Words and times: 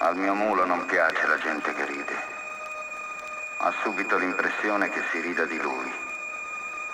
Al 0.00 0.16
mio 0.16 0.32
mulo 0.32 0.64
non 0.64 0.86
piace 0.86 1.26
la 1.26 1.38
gente 1.38 1.74
che 1.74 1.84
ride. 1.84 2.14
Ha 3.56 3.74
subito 3.82 4.16
l'impressione 4.16 4.88
che 4.90 5.02
si 5.10 5.18
rida 5.20 5.44
di 5.44 5.60
lui. 5.60 5.92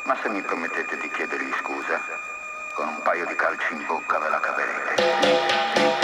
Ma 0.05 0.17
se 0.23 0.31
mi 0.31 0.41
promettete 0.41 0.97
di 0.97 1.11
chiedergli 1.11 1.53
scusa, 1.61 2.01
con 2.73 2.89
un 2.89 3.03
paio 3.03 3.27
di 3.27 3.35
calci 3.35 3.75
in 3.75 3.85
bocca 3.85 4.19
ve 4.19 4.29
la 4.31 4.41
caverete. 4.41 6.04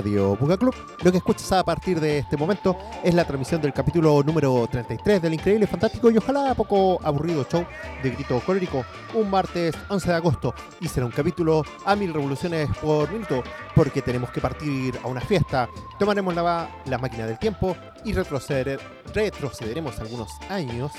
Radio 0.00 0.34
Buga 0.34 0.56
Club. 0.56 0.74
Lo 1.02 1.12
que 1.12 1.18
escuchas 1.18 1.52
a 1.52 1.62
partir 1.62 2.00
de 2.00 2.20
este 2.20 2.38
momento 2.38 2.74
es 3.04 3.12
la 3.12 3.26
transmisión 3.26 3.60
del 3.60 3.74
capítulo 3.74 4.22
número 4.22 4.66
33 4.66 5.20
del 5.20 5.34
increíble, 5.34 5.66
fantástico 5.66 6.10
y 6.10 6.16
ojalá 6.16 6.54
poco 6.54 6.98
aburrido 7.02 7.44
show 7.44 7.66
de 8.02 8.10
Grito 8.10 8.40
Colérico, 8.40 8.82
un 9.12 9.28
martes 9.28 9.74
11 9.90 10.08
de 10.08 10.14
agosto. 10.14 10.54
Y 10.80 10.88
será 10.88 11.04
un 11.04 11.12
capítulo 11.12 11.62
a 11.84 11.94
mil 11.96 12.14
revoluciones 12.14 12.70
por 12.78 13.12
minuto, 13.12 13.42
porque 13.74 14.00
tenemos 14.00 14.30
que 14.30 14.40
partir 14.40 14.98
a 15.04 15.06
una 15.06 15.20
fiesta. 15.20 15.68
Tomaremos 15.98 16.34
la, 16.34 16.70
la 16.86 16.96
máquina 16.96 17.26
del 17.26 17.38
tiempo 17.38 17.76
y 18.02 18.14
retroceder, 18.14 18.80
retrocederemos 19.12 19.98
algunos 20.00 20.30
años 20.48 20.92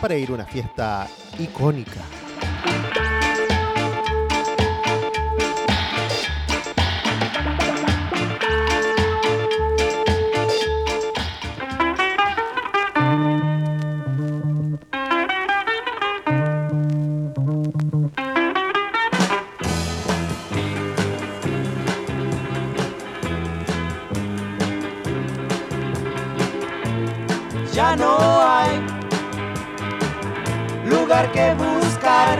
para 0.00 0.14
ir 0.14 0.30
a 0.30 0.34
una 0.34 0.44
fiesta 0.46 1.08
icónica. 1.36 2.02
Que 31.24 31.54
buscar 31.54 32.38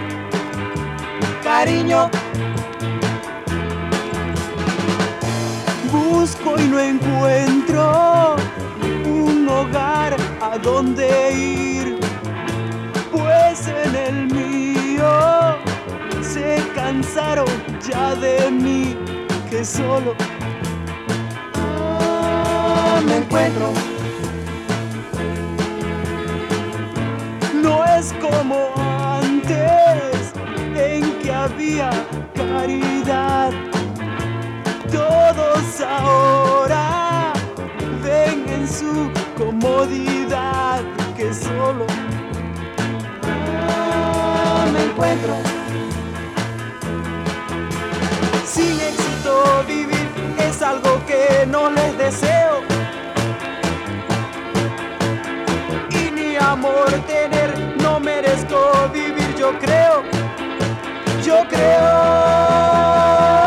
cariño. 1.43 2.11
Busco 5.91 6.59
y 6.59 6.65
no 6.69 6.79
encuentro 6.79 8.37
un 9.07 9.49
hogar 9.49 10.15
a 10.43 10.59
donde 10.59 11.33
ir, 11.33 11.99
pues 13.11 13.67
en 13.67 13.95
el 13.97 14.27
mío 14.27 15.57
se 16.21 16.63
cansaron 16.75 17.49
ya 17.89 18.15
de 18.17 18.51
mí, 18.51 18.95
que 19.49 19.65
solo 19.65 20.15
me 23.07 23.17
encuentro. 23.17 23.73
No 27.55 27.85
es 27.85 28.13
como 28.21 28.66
en 29.49 31.19
que 31.21 31.33
había 31.33 31.91
caridad. 32.35 33.53
Todos 34.91 35.81
ahora 35.81 37.33
ven 38.03 38.45
en 38.49 38.69
su 38.69 39.11
comodidad 39.37 40.81
que 41.17 41.33
solo 41.33 41.87
me 44.73 44.85
encuentro. 44.85 45.35
Sin 48.45 48.81
éxito 48.81 49.65
vivir 49.67 50.09
es 50.39 50.63
algo 50.63 51.01
que 51.07 51.47
no 51.47 51.71
les 51.71 51.97
deseo. 51.99 52.63
Y 55.91 56.11
ni 56.11 56.37
amor 56.37 56.91
tener 57.07 57.77
no 57.81 58.01
merezco 58.01 58.91
vivir, 58.93 59.26
yo 59.39 59.59
creo, 59.59 60.03
yo 61.23 61.47
creo. 61.49 63.46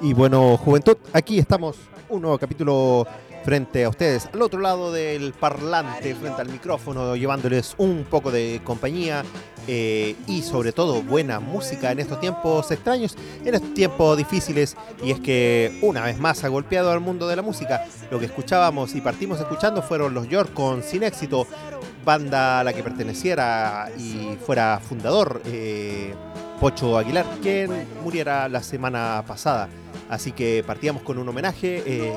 Y 0.00 0.12
bueno, 0.14 0.56
juventud, 0.56 0.96
aquí 1.12 1.40
estamos, 1.40 1.76
un 2.08 2.22
nuevo 2.22 2.38
capítulo 2.38 3.06
frente 3.44 3.84
a 3.84 3.88
ustedes, 3.88 4.28
al 4.32 4.42
otro 4.42 4.60
lado 4.60 4.92
del 4.92 5.32
parlante, 5.32 6.14
frente 6.14 6.40
al 6.40 6.48
micrófono, 6.48 7.16
llevándoles 7.16 7.74
un 7.78 8.04
poco 8.08 8.30
de 8.30 8.60
compañía 8.64 9.24
eh, 9.66 10.16
y 10.26 10.42
sobre 10.42 10.72
todo 10.72 11.02
buena 11.02 11.38
música 11.40 11.92
en 11.92 12.00
estos 12.00 12.20
tiempos 12.20 12.70
extraños, 12.70 13.16
en 13.44 13.54
estos 13.54 13.74
tiempos 13.74 14.16
difíciles. 14.16 14.76
Y 15.02 15.10
es 15.10 15.20
que 15.20 15.78
una 15.82 16.02
vez 16.02 16.18
más 16.18 16.44
ha 16.44 16.48
golpeado 16.48 16.90
al 16.90 17.00
mundo 17.00 17.28
de 17.28 17.36
la 17.36 17.42
música. 17.42 17.84
Lo 18.10 18.18
que 18.18 18.26
escuchábamos 18.26 18.94
y 18.94 19.00
partimos 19.00 19.40
escuchando 19.40 19.82
fueron 19.82 20.14
los 20.14 20.28
York 20.28 20.52
con 20.52 20.82
Sin 20.82 21.02
Éxito, 21.02 21.46
banda 22.04 22.60
a 22.60 22.64
la 22.64 22.72
que 22.72 22.82
perteneciera 22.82 23.88
y 23.96 24.36
fuera 24.44 24.80
fundador 24.82 25.42
eh, 25.46 26.14
Pocho 26.60 26.98
Aguilar, 26.98 27.26
quien 27.40 27.70
muriera 28.02 28.48
la 28.48 28.62
semana 28.62 29.24
pasada. 29.26 29.68
Así 30.12 30.32
que 30.32 30.62
partíamos 30.66 31.02
con 31.02 31.16
un 31.16 31.26
homenaje. 31.26 31.82
Eh, 31.86 32.12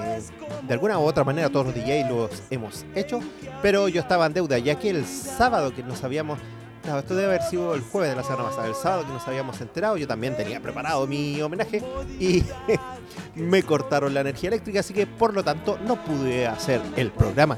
de 0.68 0.74
alguna 0.74 1.00
u 1.00 1.04
otra 1.04 1.24
manera 1.24 1.50
todos 1.50 1.68
los 1.68 1.76
DJs 1.76 2.10
los 2.10 2.44
hemos 2.50 2.86
hecho. 2.94 3.22
Pero 3.62 3.88
yo 3.88 4.02
estaba 4.02 4.26
en 4.26 4.34
deuda, 4.34 4.58
ya 4.58 4.78
que 4.78 4.90
el 4.90 5.06
sábado 5.06 5.74
que 5.74 5.82
nos 5.82 6.04
habíamos... 6.04 6.38
Claro, 6.84 7.00
esto 7.00 7.16
debe 7.16 7.30
haber 7.30 7.44
sido 7.44 7.74
el 7.74 7.80
jueves 7.80 8.10
de 8.10 8.18
la 8.18 8.24
semana 8.24 8.50
pasada. 8.50 8.68
El 8.68 8.76
sábado 8.76 9.06
que 9.06 9.14
nos 9.14 9.26
habíamos 9.26 9.62
enterado, 9.62 9.96
yo 9.96 10.10
también 10.10 10.36
tenía 10.36 10.60
preparado 10.60 11.08
mi 11.08 11.42
homenaje 11.42 11.82
y 12.20 12.44
me 13.36 13.64
cortaron 13.64 14.14
la 14.14 14.20
energía 14.20 14.50
eléctrica, 14.50 14.82
así 14.82 14.94
que 14.94 15.08
por 15.08 15.34
lo 15.34 15.42
tanto 15.46 15.80
no 15.88 15.96
pude 16.04 16.48
hacer 16.48 16.82
el 16.98 17.12
programa. 17.12 17.58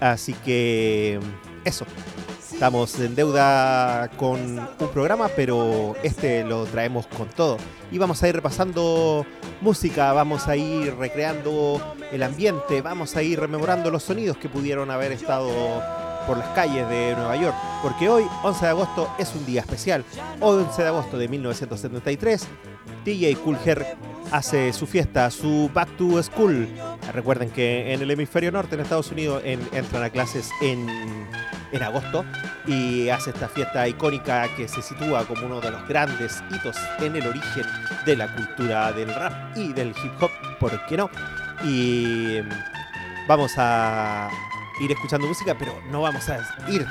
Así 0.00 0.34
que 0.34 1.18
eso, 1.64 1.86
Estamos 2.52 2.98
en 3.00 3.14
deuda 3.14 4.08
con 4.16 4.58
un 4.58 4.88
programa, 4.92 5.28
pero 5.34 5.96
este 6.02 6.44
lo 6.44 6.64
traemos 6.66 7.06
con 7.08 7.28
todo. 7.28 7.56
Y 7.90 7.98
vamos 7.98 8.22
a 8.22 8.28
ir 8.28 8.36
repasando 8.36 9.26
música, 9.60 10.12
vamos 10.12 10.46
a 10.46 10.56
ir 10.56 10.94
recreando 10.94 11.80
el 12.12 12.22
ambiente, 12.22 12.80
vamos 12.80 13.16
a 13.16 13.22
ir 13.22 13.40
rememorando 13.40 13.90
los 13.90 14.04
sonidos 14.04 14.36
que 14.36 14.48
pudieron 14.48 14.90
haber 14.90 15.12
estado 15.12 15.48
por 16.26 16.38
las 16.38 16.48
calles 16.50 16.88
de 16.88 17.14
Nueva 17.16 17.36
York, 17.36 17.56
porque 17.82 18.08
hoy, 18.08 18.24
11 18.44 18.64
de 18.64 18.70
agosto, 18.70 19.10
es 19.18 19.34
un 19.34 19.44
día 19.44 19.62
especial. 19.62 20.04
11 20.40 20.82
de 20.82 20.88
agosto 20.88 21.18
de 21.18 21.28
1973, 21.28 22.46
DJ 23.04 23.36
Cool 23.36 23.58
hace 24.30 24.72
su 24.72 24.86
fiesta, 24.86 25.30
su 25.30 25.70
Back 25.72 25.96
to 25.96 26.22
School. 26.22 26.68
Recuerden 27.12 27.50
que 27.50 27.92
en 27.92 28.02
el 28.02 28.10
hemisferio 28.10 28.50
norte, 28.50 28.74
en 28.74 28.80
Estados 28.80 29.10
Unidos, 29.10 29.42
entran 29.44 30.02
a 30.02 30.10
clases 30.10 30.50
en, 30.62 30.88
en 31.72 31.82
agosto 31.82 32.24
y 32.66 33.08
hace 33.08 33.30
esta 33.30 33.48
fiesta 33.48 33.86
icónica 33.88 34.48
que 34.56 34.68
se 34.68 34.82
sitúa 34.82 35.24
como 35.26 35.46
uno 35.46 35.60
de 35.60 35.70
los 35.70 35.86
grandes 35.88 36.42
hitos 36.50 36.76
en 37.00 37.16
el 37.16 37.26
origen 37.26 37.64
de 38.06 38.16
la 38.16 38.34
cultura 38.34 38.92
del 38.92 39.14
rap 39.14 39.56
y 39.56 39.72
del 39.72 39.88
hip 39.88 40.12
hop, 40.20 40.30
¿por 40.58 40.86
qué 40.86 40.96
no? 40.96 41.10
Y 41.64 42.40
vamos 43.28 43.52
a 43.56 44.30
ir 44.82 44.92
escuchando 44.92 45.26
música, 45.26 45.56
pero 45.56 45.72
no 45.90 46.02
vamos 46.02 46.28
a 46.28 46.38
ir 46.68 46.84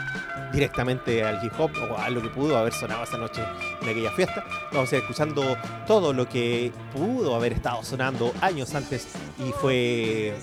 directamente 0.51 1.23
al 1.23 1.43
hip 1.43 1.53
hop 1.57 1.71
o 1.89 1.97
a 1.97 2.09
lo 2.09 2.21
que 2.21 2.29
pudo 2.29 2.57
haber 2.57 2.73
sonado 2.73 3.03
esa 3.03 3.17
noche 3.17 3.41
en 3.81 3.89
aquella 3.89 4.11
fiesta. 4.11 4.43
Vamos 4.71 4.91
a 4.91 4.95
ir 4.95 5.01
escuchando 5.01 5.57
todo 5.85 6.13
lo 6.13 6.27
que 6.27 6.71
pudo 6.93 7.35
haber 7.35 7.53
estado 7.53 7.83
sonando 7.83 8.33
años 8.41 8.73
antes 8.75 9.07
y 9.39 9.51
fue, 9.51 10.33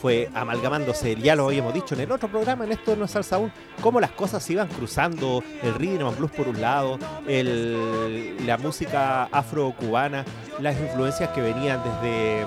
fue 0.00 0.30
amalgamándose, 0.34 1.16
ya 1.16 1.34
lo 1.34 1.46
habíamos 1.46 1.74
dicho 1.74 1.94
en 1.94 2.02
el 2.02 2.12
otro 2.12 2.28
programa, 2.28 2.64
en 2.64 2.72
esto 2.72 2.94
no 2.96 3.04
es 3.04 3.10
salsa 3.10 3.36
aún, 3.36 3.52
cómo 3.80 4.00
las 4.00 4.12
cosas 4.12 4.42
se 4.42 4.54
iban 4.54 4.68
cruzando, 4.68 5.42
el 5.62 5.74
rhythm 5.74 6.06
and 6.06 6.18
blues 6.18 6.32
por 6.32 6.48
un 6.48 6.60
lado, 6.60 6.98
la 7.26 8.58
música 8.58 9.24
afro-cubana, 9.24 10.24
las 10.60 10.78
influencias 10.78 11.30
que 11.30 11.40
venían 11.40 11.80
desde 11.82 12.44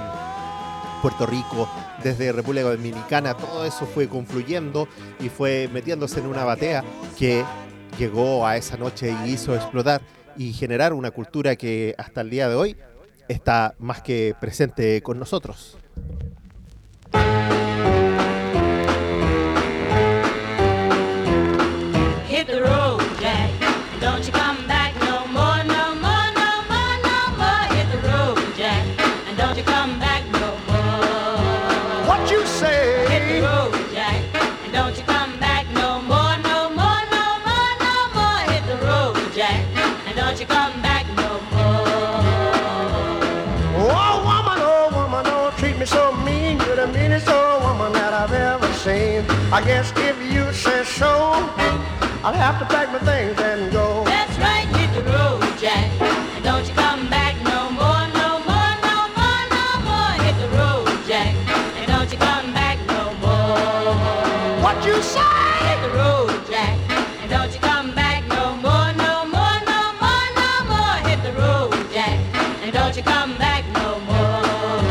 Puerto 1.06 1.28
Rico, 1.28 1.70
desde 2.02 2.32
República 2.32 2.68
Dominicana, 2.68 3.36
todo 3.36 3.64
eso 3.64 3.86
fue 3.86 4.10
confluyendo 4.10 4.88
y 5.20 5.30
fue 5.30 5.70
metiéndose 5.72 6.20
en 6.20 6.26
una 6.26 6.44
batea 6.44 6.84
que 7.16 7.46
llegó 8.00 8.48
a 8.48 8.58
esa 8.58 8.76
noche 8.76 9.14
y 9.24 9.34
hizo 9.34 9.54
explotar 9.54 10.02
y 10.36 10.52
generar 10.54 10.94
una 10.94 11.12
cultura 11.12 11.58
que 11.58 11.94
hasta 12.00 12.22
el 12.22 12.32
día 12.32 12.50
de 12.50 12.56
hoy 12.56 12.76
está 13.28 13.76
más 13.78 14.02
que 14.02 14.34
presente 14.42 15.04
con 15.04 15.20
nosotros. 15.20 15.78
So, 50.96 51.08
I'll 52.24 52.32
have 52.32 52.58
to 52.60 52.66
pack 52.74 52.88
my 52.90 53.00
things 53.00 53.38
and 53.42 53.70
go. 53.70 54.06
That's 54.06 54.38
right, 54.40 54.66
hit 54.80 54.94
the 54.96 55.04
road, 55.12 55.44
Jack. 55.60 55.92
And 56.00 56.44
don't 56.44 56.66
you 56.66 56.74
come 56.74 57.10
back 57.10 57.36
no 57.44 57.70
more, 57.76 58.08
no 58.16 58.40
more, 58.48 58.72
no 58.80 58.98
more, 59.12 59.44
no 59.52 59.68
more. 59.84 60.12
Hit 60.24 60.36
the 60.40 60.48
road, 60.56 60.88
Jack. 61.06 61.36
And 61.76 61.88
don't 61.92 62.10
you 62.10 62.18
come 62.18 62.54
back 62.54 62.80
no 62.88 63.12
more. 63.20 64.64
What 64.64 64.78
you 64.86 64.96
say? 65.04 65.20
Hit 65.68 65.80
the 65.84 65.92
road, 66.00 66.32
Jack. 66.48 66.80
And 67.20 67.30
don't 67.30 67.52
you 67.54 67.60
come 67.60 67.94
back 67.94 68.24
no 68.30 68.56
more, 68.64 68.90
no 68.96 69.28
more, 69.36 69.58
no 69.68 69.82
more, 70.00 70.28
no 70.40 70.52
more. 70.72 70.96
Hit 71.10 71.20
the 71.28 71.34
road, 71.36 71.76
Jack. 71.92 72.18
And 72.64 72.72
don't 72.72 72.96
you 72.96 73.04
come 73.04 73.38
back 73.38 73.68
no 73.74 74.00
more. 74.08 74.88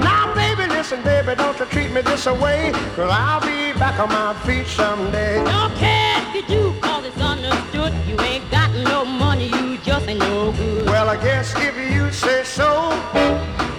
Now, 0.00 0.32
baby, 0.34 0.64
listen, 0.72 1.02
baby, 1.02 1.34
don't 1.34 1.58
you 1.58 1.66
treat 1.66 1.92
me 1.92 2.00
this 2.00 2.24
way. 2.24 2.72
Cause 2.96 3.10
I'll 3.12 3.42
be 3.42 3.67
back 3.78 4.00
on 4.00 4.08
my 4.08 4.34
feet 4.44 4.66
someday. 4.66 5.42
Don't 5.44 5.74
care 5.76 6.20
if 6.22 6.34
you 6.34 6.42
do, 6.46 6.74
cause 6.80 7.04
it's 7.04 7.20
understood. 7.20 7.92
You 8.08 8.20
ain't 8.20 8.50
got 8.50 8.72
no 8.74 9.04
money, 9.04 9.46
you 9.46 9.78
just 9.78 10.08
ain't 10.08 10.18
no 10.18 10.52
good. 10.52 10.86
Well, 10.86 11.08
I 11.08 11.16
guess 11.16 11.54
if 11.56 11.76
you 11.92 12.10
say 12.10 12.42
so, 12.42 12.66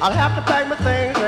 I'll 0.02 0.12
have 0.12 0.36
to 0.36 0.42
pack 0.42 0.70
my 0.70 0.78
things 0.78 1.19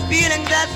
feeling 0.00 0.44
that 0.44 0.68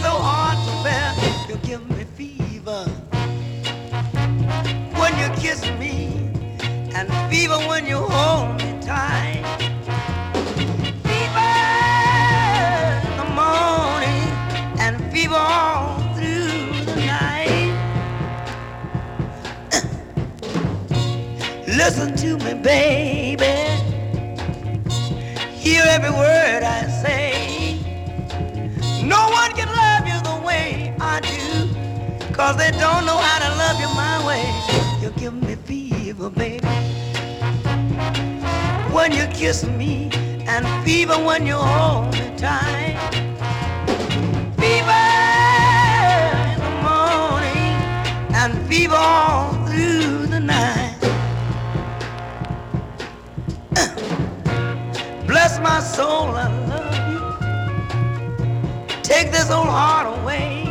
Take 59.07 59.31
this 59.31 59.53
old 59.53 59.69
heart 59.69 60.19
away. 60.19 60.65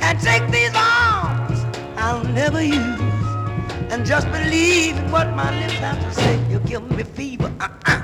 And 0.00 0.20
take 0.20 0.48
these 0.52 0.70
arms 0.76 1.64
I'll 1.96 2.22
never 2.22 2.62
use. 2.62 3.00
And 3.90 4.06
just 4.06 4.30
believe 4.30 4.96
in 4.96 5.10
what 5.10 5.34
my 5.34 5.50
lips 5.58 5.74
have 5.74 5.98
to 6.00 6.12
say. 6.14 6.38
You 6.48 6.60
give 6.60 6.88
me 6.88 7.02
fever. 7.02 7.52
Uh-uh. 7.58 8.00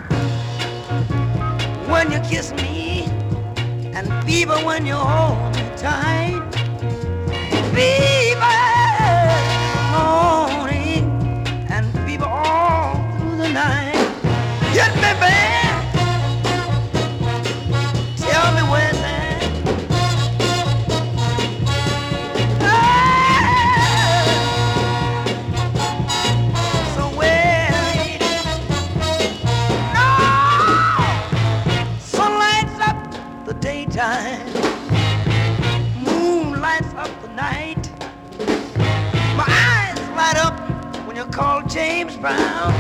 When 1.87 2.11
you 2.11 2.18
kiss 2.28 2.50
me. 2.54 3.04
And 3.94 4.09
fever 4.25 4.56
when 4.66 4.85
you 4.85 4.97
hold 4.97 5.54
me 5.54 5.70
tight. 5.76 6.42
Fever 7.73 8.59
morning. 9.94 11.06
And 11.70 11.87
fever 12.04 12.26
all 12.26 12.97
through 13.18 13.37
the 13.37 13.50
night. 13.50 13.94
Hit 14.75 14.92
me, 14.97 15.20
babe. 15.20 15.60
James 41.71 42.17
Brown. 42.17 42.73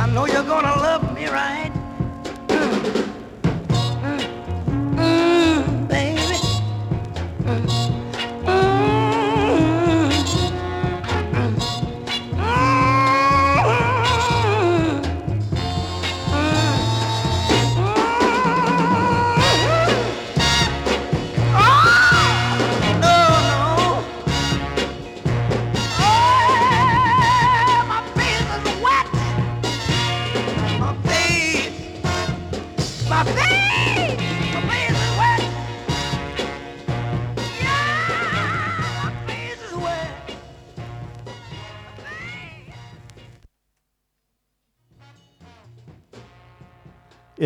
I 0.00 0.08
know 0.10 0.24
you're 0.24 0.42
gonna 0.42 0.74
love 0.80 1.14
me, 1.14 1.26
right? 1.26 1.75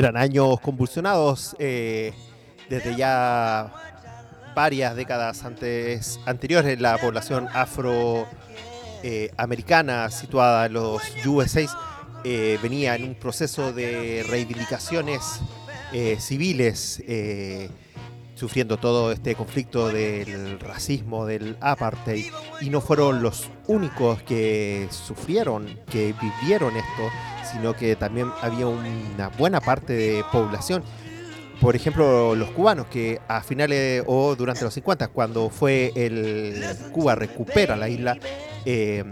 Eran 0.00 0.16
años 0.16 0.59
convulsionados 0.61 1.54
eh, 1.59 2.14
desde 2.71 2.97
ya 2.97 3.71
varias 4.54 4.97
décadas 4.97 5.45
antes, 5.45 6.19
anteriores. 6.25 6.80
La 6.80 6.97
población 6.97 7.49
afroamericana 7.52 10.11
situada 10.11 10.64
en 10.64 10.73
los 10.73 11.02
USA 11.26 11.66
eh, 12.25 12.59
venía 12.62 12.95
en 12.95 13.04
un 13.04 13.14
proceso 13.14 13.75
de 13.75 14.25
reivindicaciones 14.26 15.40
eh, 15.92 16.16
civiles, 16.19 17.02
eh, 17.07 17.69
sufriendo 18.40 18.78
todo 18.78 19.12
este 19.12 19.35
conflicto 19.35 19.88
del 19.88 20.59
racismo, 20.59 21.26
del 21.26 21.59
apartheid, 21.61 22.25
y 22.62 22.70
no 22.70 22.80
fueron 22.80 23.23
los 23.23 23.50
únicos 23.66 24.23
que 24.23 24.88
sufrieron, 24.90 25.78
que 25.90 26.14
vivieron 26.18 26.75
esto, 26.75 27.02
sino 27.52 27.76
que 27.76 27.97
también 27.97 28.32
había 28.40 28.66
una 28.66 29.28
buena 29.28 29.61
parte 29.61 29.92
de 29.92 30.25
población. 30.32 30.82
Por 31.61 31.76
ejemplo, 31.76 32.35
los 32.35 32.50
cubanos 32.52 32.87
que 32.87 33.20
a 33.28 33.42
finales 33.42 34.04
o 34.06 34.35
durante 34.35 34.64
los 34.64 34.73
50, 34.73 35.09
cuando 35.09 35.50
fue 35.50 35.92
el 35.94 36.64
Cuba 36.92 37.14
recupera 37.14 37.76
la 37.76 37.90
isla, 37.90 38.16
eh, 38.64 39.04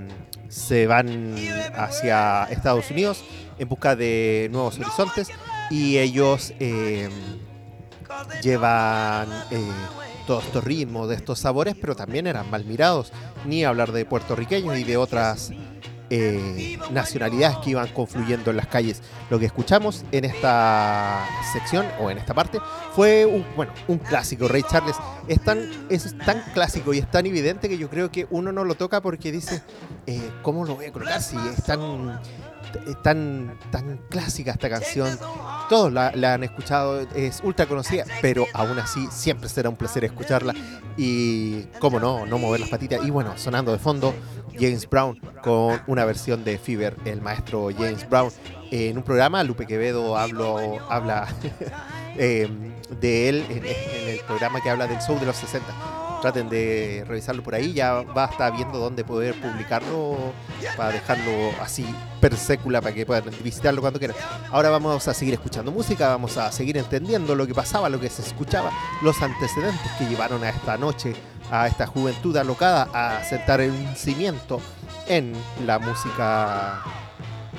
se 0.49 0.87
van 0.87 1.35
hacia 1.75 2.45
Estados 2.45 2.91
Unidos 2.91 3.23
en 3.59 3.69
busca 3.69 3.95
de 3.95 4.49
nuevos 4.51 4.79
horizontes 4.79 5.29
y 5.71 5.99
ellos 5.99 6.55
eh, 6.61 7.11
llevan 8.43 9.29
eh, 9.51 9.71
todos 10.27 10.45
estos 10.45 10.65
ritmos, 10.65 11.09
de 11.09 11.15
estos 11.15 11.39
sabores, 11.39 11.75
pero 11.81 11.97
también 11.97 12.27
eran 12.27 12.51
mal 12.51 12.65
mirados, 12.65 13.13
ni 13.47 13.65
hablar 13.65 13.93
de 13.93 14.05
puertorriqueños 14.05 14.79
y 14.79 14.85
de 14.85 14.97
otras 14.97 15.51
eh, 16.11 16.79
nacionalidades 16.91 17.59
que 17.59 17.71
iban 17.71 17.89
confluyendo 17.89 18.51
en 18.51 18.57
las 18.57 18.67
calles. 18.67 19.03
Lo 19.29 19.39
que 19.39 19.45
escuchamos 19.45 20.05
en 20.11 20.25
esta 20.25 21.27
sección 21.53 21.87
o 22.01 22.11
en 22.11 22.17
esta 22.17 22.33
parte 22.33 22.61
fue 22.95 23.27
un, 23.27 23.45
bueno, 23.57 23.73
un 23.89 23.99
clásico. 23.99 24.49
Ray 24.49 24.63
Charles 24.63 24.97
es 25.27 25.43
tan, 25.45 25.59
es 25.91 26.17
tan 26.25 26.43
clásico 26.55 26.95
y 26.95 26.99
es 26.99 27.11
tan 27.11 27.27
evidente 27.27 27.69
que 27.69 27.77
yo 27.77 27.91
creo 27.91 28.11
que 28.11 28.27
uno 28.31 28.53
no 28.53 28.65
lo 28.65 28.75
toca 28.75 29.03
porque 29.03 29.31
dice, 29.31 29.63
eh, 30.07 30.31
¿cómo 30.43 30.65
lo 30.65 30.77
voy 30.77 30.87
a 30.87 30.93
colocar? 30.93 31.21
Si 31.21 31.37
es 31.37 31.63
tan, 31.65 32.21
tan, 33.03 33.59
tan 33.71 33.99
clásica 34.09 34.53
esta 34.53 34.69
canción. 34.69 35.19
Todos 35.69 35.93
la, 35.93 36.11
han 36.35 36.45
escuchado, 36.45 37.01
es 37.15 37.41
ultra 37.43 37.67
conocida, 37.67 38.05
pero 38.23 38.47
aún 38.55 38.79
así 38.79 39.07
siempre 39.11 39.49
será 39.49 39.69
un 39.69 39.77
placer 39.77 40.05
escucharla 40.05 40.55
y, 40.97 41.63
cómo 41.79 42.01
no, 42.01 42.27
no 42.27 42.39
mover 42.39 42.61
las 42.61 42.69
patitas. 42.69 43.05
Y 43.05 43.11
bueno, 43.11 43.37
sonando 43.37 43.73
de 43.73 43.79
fondo, 43.79 44.15
James 44.59 44.89
Brown 44.89 45.21
con 45.43 45.81
una 45.87 46.05
versión 46.05 46.45
de 46.45 46.59
Fever, 46.59 46.97
el 47.05 47.21
maestro 47.21 47.69
James 47.77 48.09
Brown. 48.09 48.31
En 48.71 48.97
un 48.97 49.03
programa, 49.03 49.43
Lupe 49.45 49.67
Quevedo 49.67 50.17
hablo, 50.17 50.59
habla 50.91 51.27
eh, 52.17 52.49
de 53.01 53.29
él 53.29 53.47
en, 53.49 53.65
en 53.65 54.09
el 54.09 54.21
programa 54.27 54.61
que 54.61 54.71
habla 54.71 54.87
del 54.87 54.99
show 55.01 55.19
de 55.19 55.27
los 55.27 55.37
60. 55.37 56.08
Traten 56.21 56.49
de 56.49 57.05
revisarlo 57.07 57.43
por 57.43 57.55
ahí, 57.55 57.73
ya 57.73 58.03
va 58.03 58.25
a 58.25 58.29
estar 58.29 58.53
viendo 58.53 58.79
dónde 58.79 59.05
poder 59.05 59.41
publicarlo 59.41 60.33
para 60.77 60.91
dejarlo 60.93 61.53
así 61.61 61.87
per 62.21 62.37
sécula 62.37 62.81
para 62.81 62.95
que 62.95 63.07
puedan 63.07 63.25
visitarlo 63.43 63.81
cuando 63.81 63.99
quieran. 64.01 64.17
Ahora 64.51 64.71
vamos 64.71 65.07
a 65.07 65.15
seguir 65.15 65.35
escuchando 65.35 65.71
música, 65.71 66.09
vamos 66.09 66.37
a 66.37 66.51
seguir 66.51 66.77
entendiendo 66.77 67.35
lo 67.35 67.47
que 67.47 67.55
pasaba, 67.55 67.89
lo 67.89 68.01
que 68.01 68.11
se 68.11 68.23
escuchaba, 68.23 68.73
los 69.03 69.21
antecedentes 69.23 69.93
que 69.99 70.07
llevaron 70.07 70.43
a 70.43 70.51
esta 70.51 70.77
noche, 70.77 71.15
a 71.51 71.69
esta 71.69 71.87
juventud 71.87 72.37
alocada 72.37 72.89
a 72.93 73.23
sentar 73.25 73.61
un 73.61 73.95
cimiento 73.95 74.61
en 75.07 75.33
la 75.65 75.79
música, 75.79 76.83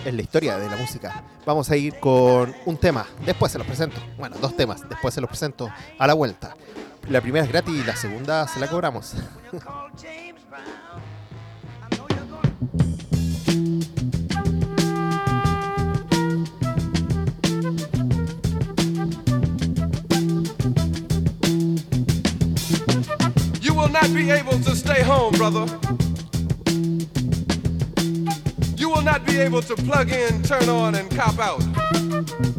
en 0.06 0.16
la 0.16 0.22
historia 0.22 0.58
de 0.58 0.70
la 0.70 0.76
música. 0.76 1.24
Vamos 1.46 1.70
a 1.72 1.78
ir 1.78 2.00
con 2.00 2.54
un 2.66 2.78
tema, 2.78 3.08
después 3.26 3.52
se 3.52 3.58
los 3.58 3.66
presento. 3.66 4.02
Bueno, 4.18 4.36
dos 4.42 4.56
temas, 4.56 4.88
después 4.88 5.14
se 5.14 5.22
los 5.22 5.30
presento 5.30 5.70
a 5.98 6.08
la 6.08 6.14
vuelta. 6.14 6.56
La 7.08 7.22
primera 7.22 7.46
es 7.46 7.52
gratis 7.52 7.76
y 7.76 7.84
la 7.84 7.96
segunda 7.96 8.48
se 8.48 8.60
la 8.60 8.68
cobramos. 8.68 9.14
You 23.60 23.74
will 23.74 23.90
not 23.90 24.14
be 24.14 24.30
able 24.32 24.60
to 24.60 24.76
stay 24.76 25.02
home, 25.02 25.34
brother. 25.38 25.66
You 28.78 28.90
will 28.90 29.02
not 29.02 29.26
be 29.26 29.40
able 29.40 29.62
to 29.62 29.76
plug 29.76 30.12
in, 30.12 30.44
turn 30.44 30.70
on, 30.70 30.96
and 30.96 31.10
cop 31.16 31.40
out. 31.40 32.59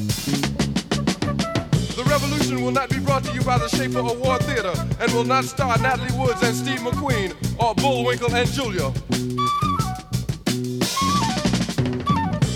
The 2.11 2.19
revolution 2.19 2.61
will 2.61 2.71
not 2.71 2.89
be 2.89 2.99
brought 2.99 3.23
to 3.23 3.31
you 3.31 3.41
by 3.41 3.57
the 3.57 3.69
Schaefer 3.69 3.99
Award 3.99 4.43
Theater 4.43 4.73
and 4.99 5.13
will 5.13 5.23
not 5.23 5.45
star 5.45 5.77
Natalie 5.77 6.11
Woods 6.19 6.43
and 6.43 6.53
Steve 6.53 6.79
McQueen 6.79 7.31
or 7.57 7.73
Bullwinkle 7.73 8.35
and 8.35 8.49
Julia. 8.51 8.91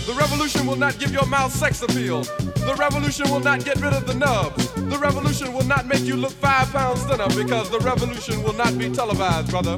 The 0.04 0.14
revolution 0.20 0.68
will 0.68 0.76
not 0.76 1.00
give 1.00 1.14
your 1.14 1.26
mouth 1.28 1.54
sex 1.54 1.82
appeal. 1.82 2.24
The 2.24 2.76
revolution 2.78 3.32
will 3.32 3.40
not 3.40 3.64
get 3.64 3.80
rid 3.80 3.94
of 3.94 4.06
the 4.06 4.16
nubs. 4.16 4.74
The 4.74 4.98
revolution 5.00 5.54
will 5.54 5.64
not 5.64 5.88
make 5.88 6.02
you 6.02 6.18
look 6.18 6.34
five 6.34 6.70
pounds 6.74 7.06
thinner 7.06 7.30
because 7.30 7.70
the 7.70 7.80
revolution 7.80 8.44
will 8.44 8.56
not 8.56 8.78
be 8.78 8.90
televised, 8.90 9.52
brother. 9.52 9.78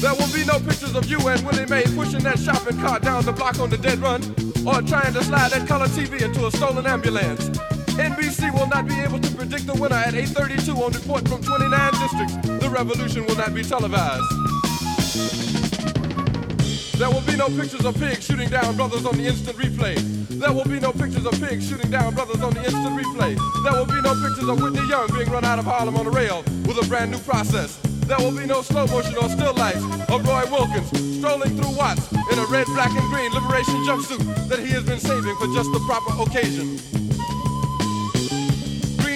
There 0.00 0.14
will 0.14 0.32
be 0.32 0.46
no 0.46 0.58
pictures 0.60 0.94
of 0.94 1.04
you 1.10 1.18
and 1.28 1.44
Willie 1.44 1.66
Mae 1.66 1.84
pushing 1.94 2.20
that 2.20 2.38
shopping 2.38 2.80
cart 2.80 3.02
down 3.02 3.26
the 3.26 3.32
block 3.32 3.58
on 3.60 3.68
the 3.68 3.76
dead 3.76 3.98
run 3.98 4.22
or 4.66 4.80
trying 4.80 5.12
to 5.12 5.22
slide 5.22 5.50
that 5.50 5.68
color 5.68 5.88
TV 5.88 6.22
into 6.22 6.46
a 6.46 6.50
stolen 6.50 6.86
ambulance. 6.86 7.50
NBC 7.98 8.54
will 8.54 8.68
not 8.68 8.86
be 8.86 8.94
able 9.00 9.18
to 9.18 9.30
predict 9.34 9.66
the 9.66 9.74
winner 9.74 9.96
at 9.96 10.14
8:32 10.14 10.70
on 10.78 10.92
report 10.92 11.28
from 11.28 11.42
29 11.42 11.92
districts. 11.98 12.36
The 12.62 12.70
revolution 12.70 13.26
will 13.26 13.34
not 13.34 13.52
be 13.52 13.64
televised. 13.64 14.22
There 16.98 17.10
will 17.10 17.26
be 17.26 17.36
no 17.36 17.48
pictures 17.48 17.84
of 17.84 17.98
pigs 17.98 18.24
shooting 18.24 18.50
down 18.50 18.76
brothers 18.76 19.04
on 19.04 19.16
the 19.16 19.26
instant 19.26 19.56
replay. 19.56 19.96
There 20.28 20.52
will 20.52 20.64
be 20.64 20.78
no 20.78 20.92
pictures 20.92 21.26
of 21.26 21.34
pigs 21.40 21.68
shooting 21.68 21.90
down 21.90 22.14
brothers 22.14 22.40
on 22.40 22.54
the 22.54 22.62
instant 22.62 22.94
replay. 22.94 23.34
There 23.64 23.72
will 23.72 23.86
be 23.86 24.00
no 24.00 24.14
pictures 24.14 24.48
of 24.48 24.62
Whitney 24.62 24.86
Young 24.88 25.08
being 25.10 25.30
run 25.30 25.44
out 25.44 25.58
of 25.58 25.64
Harlem 25.64 25.96
on 25.96 26.06
a 26.06 26.10
rail 26.10 26.44
with 26.66 26.78
a 26.78 26.86
brand 26.86 27.10
new 27.10 27.18
process. 27.18 27.78
There 28.06 28.18
will 28.18 28.30
be 28.30 28.46
no 28.46 28.62
slow 28.62 28.86
motion 28.86 29.16
or 29.16 29.28
still 29.28 29.54
life 29.54 29.82
of 30.08 30.24
Roy 30.26 30.44
Wilkins 30.50 30.88
strolling 31.18 31.50
through 31.58 31.74
Watts 31.76 32.10
in 32.12 32.38
a 32.38 32.46
red, 32.46 32.66
black, 32.66 32.90
and 32.90 33.06
green 33.10 33.32
liberation 33.32 33.74
jumpsuit 33.86 34.48
that 34.48 34.60
he 34.60 34.70
has 34.70 34.84
been 34.84 35.00
saving 35.00 35.36
for 35.36 35.46
just 35.54 35.70
the 35.72 35.80
proper 35.86 36.14
occasion. 36.22 36.78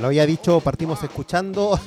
Lo 0.00 0.06
había 0.06 0.26
dicho, 0.26 0.60
partimos 0.60 1.02
escuchando 1.02 1.78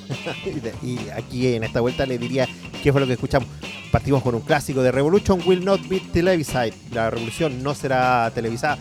y, 0.82 1.10
aquí 1.10 1.56
en 1.56 1.64
esta 1.64 1.82
vuelta 1.82 2.06
le 2.06 2.18
diría 2.18 2.48
qué 2.82 2.92
fue 2.92 3.02
lo 3.02 3.08
que 3.08 3.14
escuchamos. 3.14 3.50
Partimos 3.92 4.24
con 4.24 4.36
un 4.36 4.42
clásico 4.42 4.82
de 4.82 4.92
Revolution 4.92 5.42
Will 5.46 5.64
Not 5.66 5.88
Be 5.88 6.00
Televised. 6.00 6.74
La 6.94 7.10
revolución 7.10 7.62
no 7.62 7.76
será 7.76 8.32
televisada. 8.34 8.78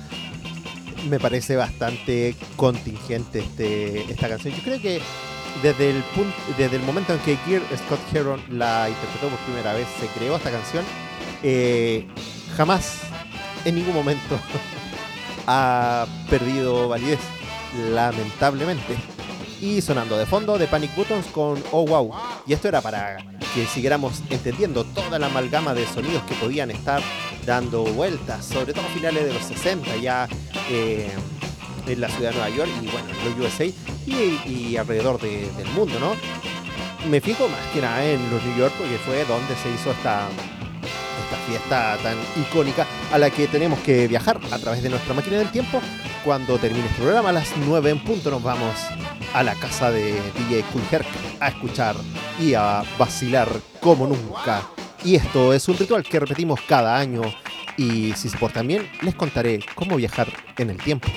Me 1.09 1.19
parece 1.19 1.57
bastante 1.57 2.37
contingente 2.57 3.41
este, 3.41 4.11
esta 4.11 4.29
canción. 4.29 4.55
Yo 4.55 4.63
creo 4.63 4.81
que 4.81 5.03
desde 5.63 5.91
el, 5.91 6.03
punto, 6.15 6.35
desde 6.57 6.77
el 6.77 6.83
momento 6.83 7.13
en 7.13 7.19
que 7.21 7.37
Gear 7.39 7.63
Scott 7.77 8.01
Heron 8.15 8.41
la 8.51 8.89
interpretó 8.89 9.29
por 9.29 9.39
primera 9.41 9.75
vez, 9.75 9.87
se 10.01 10.07
creó 10.19 10.37
esta 10.37 10.51
canción, 10.51 10.85
eh, 11.43 12.07
jamás, 12.57 13.01
en 13.65 13.75
ningún 13.75 13.95
momento, 13.95 14.39
ha 15.47 16.07
perdido 16.31 16.89
validez, 16.89 17.21
lamentablemente. 17.91 19.12
Y 19.63 19.81
sonando 19.81 20.19
de 20.19 20.27
fondo 20.27 20.59
de 20.59 20.67
Panic 20.67 20.95
Buttons 20.97 21.27
con 21.29 21.63
Oh 21.71 21.87
Wow. 21.87 22.13
Y 22.47 22.53
esto 22.53 22.67
era 22.69 22.81
para 22.81 23.17
que 23.55 23.65
siguiéramos 23.67 24.21
entendiendo 24.29 24.83
toda 24.85 25.19
la 25.21 25.27
amalgama 25.27 25.73
de 25.73 25.87
sonidos 25.87 26.23
que 26.25 26.35
podían 26.35 26.71
estar 26.73 27.01
dando 27.47 27.85
vueltas, 27.85 28.45
sobre 28.45 28.73
todo 28.75 28.85
a 28.85 28.89
finales 28.91 29.25
de 29.25 29.33
los 29.33 29.43
60 29.45 29.97
ya 29.99 30.29
eh, 30.69 31.11
en 31.87 32.01
la 32.01 32.09
ciudad 32.09 32.31
de 32.31 32.37
Nueva 32.39 32.51
York 32.57 32.71
y 32.83 32.87
bueno, 32.89 33.07
en 33.11 33.41
los 33.41 33.47
USA 33.53 33.65
y, 33.65 34.41
y 34.47 34.77
alrededor 34.77 35.21
de- 35.21 35.49
del 35.57 35.69
mundo, 35.69 35.99
¿no? 36.01 36.17
Me 37.09 37.21
fijo 37.21 37.49
más 37.49 37.61
que 37.73 37.81
nada 37.81 38.05
en 38.05 38.21
los 38.31 38.43
New 38.45 38.57
York 38.59 38.73
porque 38.77 38.97
fue 38.99 39.25
donde 39.27 39.55
se 39.63 39.71
hizo 39.71 39.91
esta, 39.93 40.27
esta 41.25 41.37
fiesta 41.49 41.99
tan 42.03 42.17
icónica 42.41 42.85
a 43.13 43.19
la 43.19 43.31
que 43.31 43.47
tenemos 43.49 43.79
que 43.81 44.09
viajar 44.09 44.41
a 44.51 44.59
través 44.59 44.83
de 44.83 44.89
nuestra 44.89 45.15
máquina 45.15 45.39
del 45.39 45.51
tiempo. 45.53 45.81
Cuando 46.25 46.59
termine 46.59 46.87
este 46.87 47.03
programa 47.03 47.29
a 47.31 47.33
las 47.33 47.49
9 47.57 47.91
en 47.91 47.99
punto 48.05 48.31
nos 48.31 48.43
vamos 48.43 48.77
a 49.35 49.43
la 49.43 49.55
casa 49.55 49.91
de 49.91 50.13
DJ 50.13 50.65
Cool 50.73 50.83
a 51.41 51.49
escuchar 51.49 51.97
y 52.41 52.55
a 52.55 52.83
vacilar 52.99 53.49
como 53.81 54.07
nunca. 54.07 54.63
Y 55.05 55.17
esto 55.17 55.53
es 55.53 55.69
un 55.69 55.77
ritual 55.77 56.03
que 56.05 56.21
repetimos 56.21 56.61
cada 56.63 56.97
año 56.97 57.23
y 57.77 58.13
si 58.13 58.29
se 58.29 58.39
portan 58.39 58.67
bien 58.69 58.89
les 59.03 59.15
contaré 59.15 59.61
cómo 59.75 59.97
viajar 59.97 60.29
en 60.59 60.71
el 60.71 60.77
tiempo. 60.79 61.09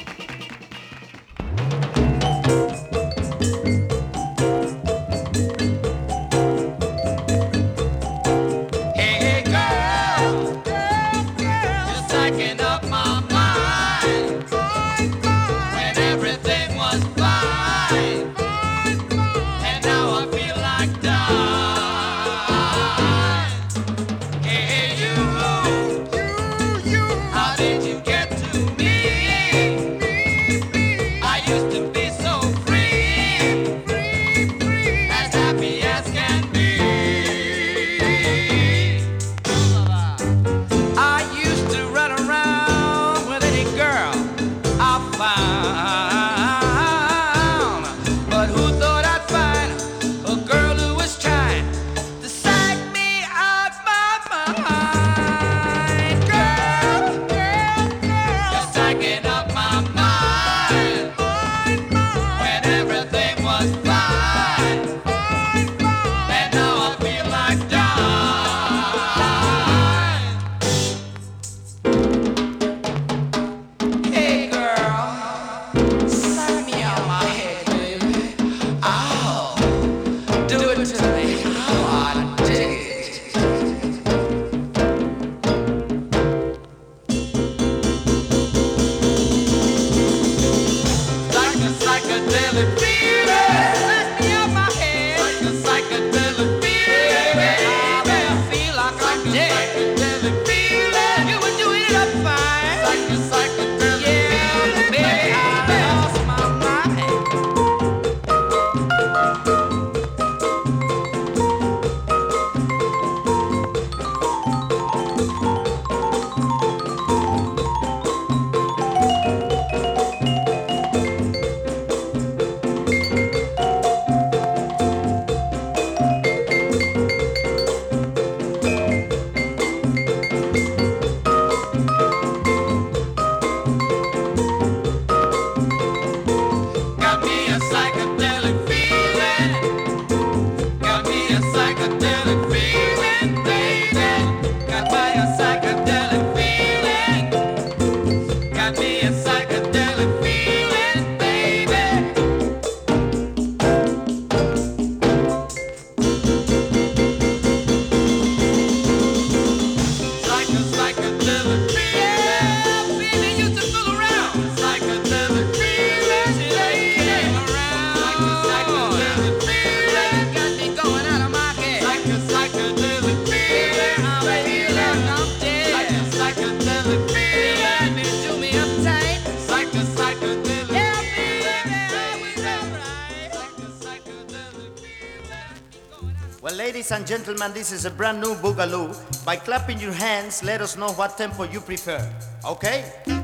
Gentlemen, 187.26 187.52
this 187.56 187.72
is 187.72 187.86
a 187.86 187.90
brand 187.90 188.22
new 188.22 188.36
boogaloo. 188.36 188.94
By 189.26 189.36
clapping 189.38 189.80
your 189.80 189.94
hands, 189.94 190.44
let 190.44 190.62
us 190.62 190.78
know 190.78 190.92
what 190.92 191.18
tempo 191.18 191.44
you 191.46 191.60
prefer. 191.60 192.08
Okay? 192.46 193.15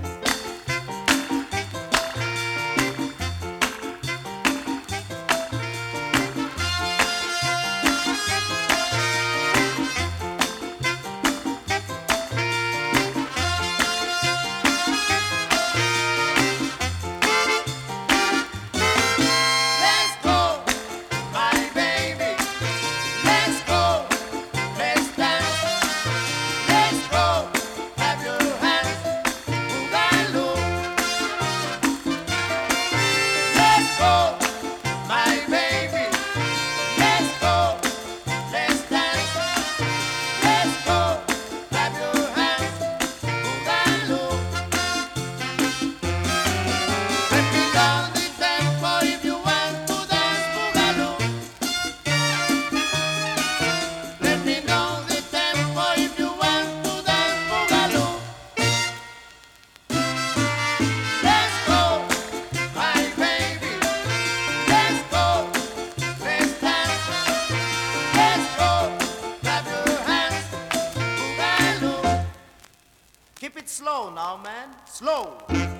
go. 75.22 75.71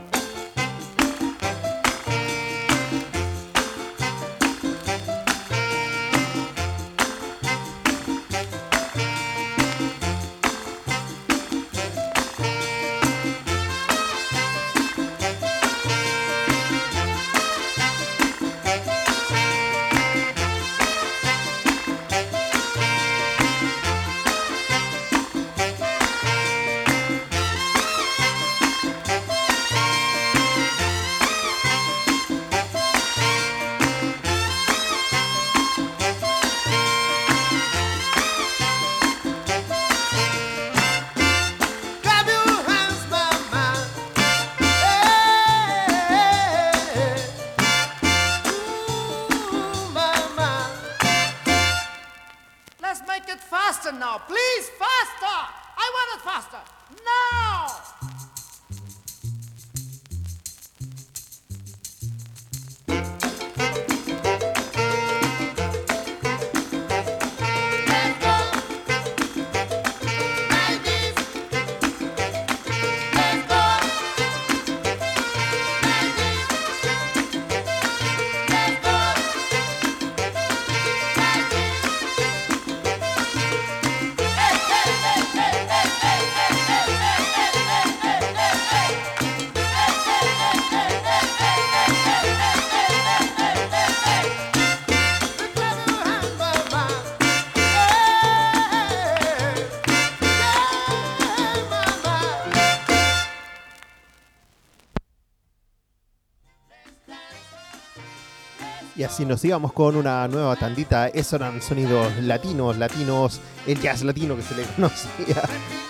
Así 109.12 109.26
nos 109.26 109.44
íbamos 109.44 109.74
con 109.74 109.98
una 109.98 110.26
nueva 110.30 110.56
tandita. 110.56 111.10
Esos 111.10 111.34
eran 111.34 111.62
sonidos 111.62 112.16
latinos, 112.22 112.78
latinos, 112.78 113.42
el 113.68 113.78
jazz 113.78 114.04
latino 114.04 114.38
que 114.38 114.42
se 114.42 114.56
le 114.56 114.64
conocía, 114.78 115.44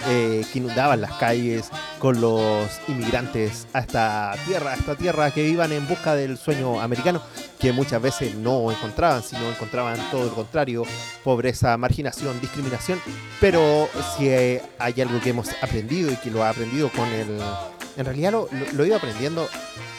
eh, 0.08 0.44
que 0.52 0.58
inundaban 0.58 1.02
las 1.02 1.14
calles 1.14 1.70
con 2.00 2.20
los 2.20 2.68
inmigrantes 2.88 3.68
a 3.74 3.82
esta 3.82 4.34
tierra, 4.48 4.72
a 4.72 4.74
esta 4.74 4.96
tierra 4.96 5.30
que 5.30 5.48
iban 5.48 5.72
en 5.72 5.88
busca 5.88 6.16
del 6.16 6.36
sueño 6.36 6.82
americano, 6.82 7.22
que 7.60 7.72
muchas 7.72 8.02
veces 8.02 8.34
no 8.34 8.72
encontraban, 8.72 9.22
sino 9.22 9.48
encontraban 9.48 10.00
todo 10.10 10.26
lo 10.26 10.34
contrario, 10.34 10.82
pobreza, 11.24 11.78
marginación, 11.78 12.42
discriminación. 12.42 13.00
Pero 13.40 13.88
si 14.18 14.30
hay 14.30 15.00
algo 15.00 15.22
que 15.22 15.30
hemos 15.30 15.48
aprendido 15.62 16.12
y 16.12 16.16
que 16.16 16.32
lo 16.32 16.44
ha 16.44 16.50
aprendido 16.50 16.90
con 16.90 17.08
el... 17.10 17.40
En 17.98 18.04
realidad 18.06 18.32
lo 18.32 18.84
he 18.84 18.88
ido 18.88 18.96
aprendiendo 18.96 19.48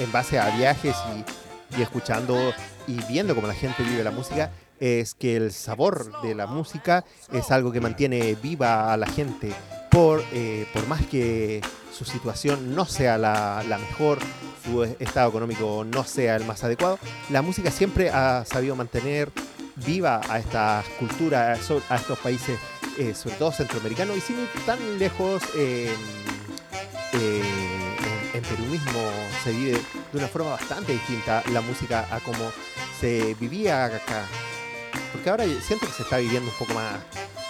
en 0.00 0.10
base 0.10 0.40
a 0.40 0.50
viajes 0.56 0.96
y, 1.14 1.78
y 1.78 1.82
escuchando 1.82 2.52
y 2.86 2.94
viendo 3.04 3.34
cómo 3.34 3.46
la 3.46 3.54
gente 3.54 3.82
vive 3.82 4.02
la 4.04 4.10
música, 4.10 4.50
es 4.80 5.14
que 5.14 5.36
el 5.36 5.52
sabor 5.52 6.20
de 6.22 6.34
la 6.34 6.46
música 6.46 7.04
es 7.32 7.50
algo 7.50 7.70
que 7.70 7.80
mantiene 7.80 8.34
viva 8.34 8.92
a 8.92 8.96
la 8.96 9.06
gente. 9.06 9.52
Por, 9.90 10.24
eh, 10.32 10.66
por 10.72 10.86
más 10.88 11.06
que 11.06 11.60
su 11.92 12.04
situación 12.04 12.74
no 12.74 12.86
sea 12.86 13.18
la, 13.18 13.62
la 13.68 13.78
mejor, 13.78 14.18
su 14.64 14.82
estado 14.84 15.28
económico 15.28 15.84
no 15.84 16.04
sea 16.04 16.36
el 16.36 16.44
más 16.46 16.64
adecuado, 16.64 16.98
la 17.30 17.42
música 17.42 17.70
siempre 17.70 18.10
ha 18.10 18.44
sabido 18.44 18.74
mantener 18.74 19.30
viva 19.76 20.20
a 20.28 20.38
estas 20.38 20.84
culturas, 20.98 21.70
a 21.88 21.96
estos 21.96 22.18
países, 22.18 22.58
eh, 22.98 23.14
sobre 23.14 23.36
todo 23.36 23.52
centroamericanos, 23.52 24.16
y 24.16 24.20
sin 24.20 24.40
ir 24.40 24.48
tan 24.66 24.98
lejos, 24.98 25.42
eh, 25.56 25.94
Perú 28.42 28.64
mismo 28.64 29.10
se 29.44 29.52
vive 29.52 29.72
de 30.12 30.18
una 30.18 30.28
forma 30.28 30.50
bastante 30.50 30.92
distinta 30.92 31.42
la 31.52 31.60
música 31.60 32.06
a 32.10 32.20
como 32.20 32.50
se 33.00 33.34
vivía 33.40 33.86
acá. 33.86 34.26
Porque 35.12 35.30
ahora 35.30 35.44
siento 35.60 35.86
que 35.86 35.92
se 35.92 36.02
está 36.02 36.18
viviendo 36.18 36.50
un 36.50 36.56
poco 36.56 36.74
más, 36.74 36.94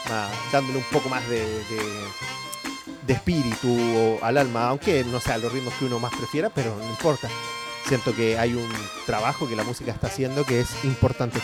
más 0.09 0.31
dándole 0.53 0.79
un 0.79 0.85
poco 0.85 1.09
más 1.09 1.27
de, 1.29 1.41
de, 1.41 1.81
de 3.07 3.13
espíritu 3.13 4.19
al 4.23 4.39
alma, 4.39 4.69
aunque 4.69 5.05
no 5.05 5.21
sea 5.21 5.39
los 5.39 5.53
ritmos 5.53 5.75
que 5.75 5.85
uno 5.85 5.99
más 5.99 6.15
prefiera, 6.15 6.51
pero 6.51 6.77
no 6.77 6.89
importa. 6.91 7.29
Siento 7.87 8.15
que 8.15 8.39
hay 8.39 8.55
un 8.55 8.71
trabajo 9.07 9.49
que 9.49 9.57
la 9.57 9.65
música 9.65 9.93
está 9.93 10.07
haciendo 10.07 10.45
que 10.45 10.61
es 10.61 10.85
importante. 10.85 11.41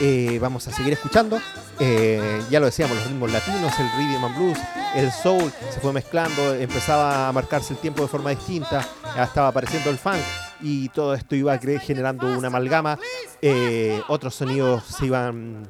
Eh, 0.00 0.38
vamos 0.40 0.66
a 0.66 0.72
seguir 0.72 0.94
escuchando. 0.94 1.38
Eh, 1.78 2.42
ya 2.50 2.58
lo 2.58 2.66
decíamos, 2.66 2.96
los 2.96 3.06
ritmos 3.06 3.30
latinos, 3.30 3.72
el 3.78 3.86
rhythm 3.98 4.24
and 4.24 4.36
blues, 4.36 4.58
el 4.94 5.12
soul 5.12 5.52
se 5.70 5.80
fue 5.80 5.92
mezclando, 5.92 6.54
empezaba 6.54 7.28
a 7.28 7.32
marcarse 7.32 7.74
el 7.74 7.78
tiempo 7.78 8.02
de 8.02 8.08
forma 8.08 8.30
distinta, 8.30 8.86
estaba 9.22 9.48
apareciendo 9.48 9.90
el 9.90 9.98
funk 9.98 10.20
y 10.62 10.88
todo 10.88 11.14
esto 11.14 11.36
iba 11.36 11.58
generando 11.58 12.26
una 12.36 12.48
amalgama. 12.48 12.98
Eh, 13.42 14.00
otros 14.08 14.34
sonidos 14.34 14.84
se 14.84 15.06
iban 15.06 15.68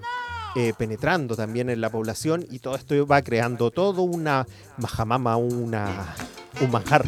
penetrando 0.77 1.37
también 1.37 1.71
en 1.71 1.81
la 1.81 1.91
población 1.91 2.45
y 2.51 2.59
todo 2.59 2.75
esto 2.75 3.07
va 3.07 3.23
creando 3.23 3.71
todo 3.71 4.03
una 4.03 4.47
majamama, 4.79 5.37
una, 5.37 6.15
un 6.61 6.71
manjar, 6.71 7.05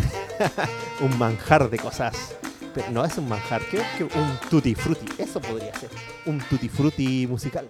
un 1.00 1.18
manjar 1.18 1.68
de 1.68 1.78
cosas. 1.78 2.36
No 2.90 3.04
es 3.04 3.18
un 3.18 3.28
manjar, 3.28 3.62
creo 3.70 3.84
que 3.96 4.04
un 4.04 4.38
tutti 4.48 4.74
frutti, 4.74 5.06
eso 5.18 5.40
podría 5.40 5.74
ser, 5.74 5.90
un 6.26 6.38
tutti 6.40 6.68
frutti 6.68 7.26
musical. 7.26 7.68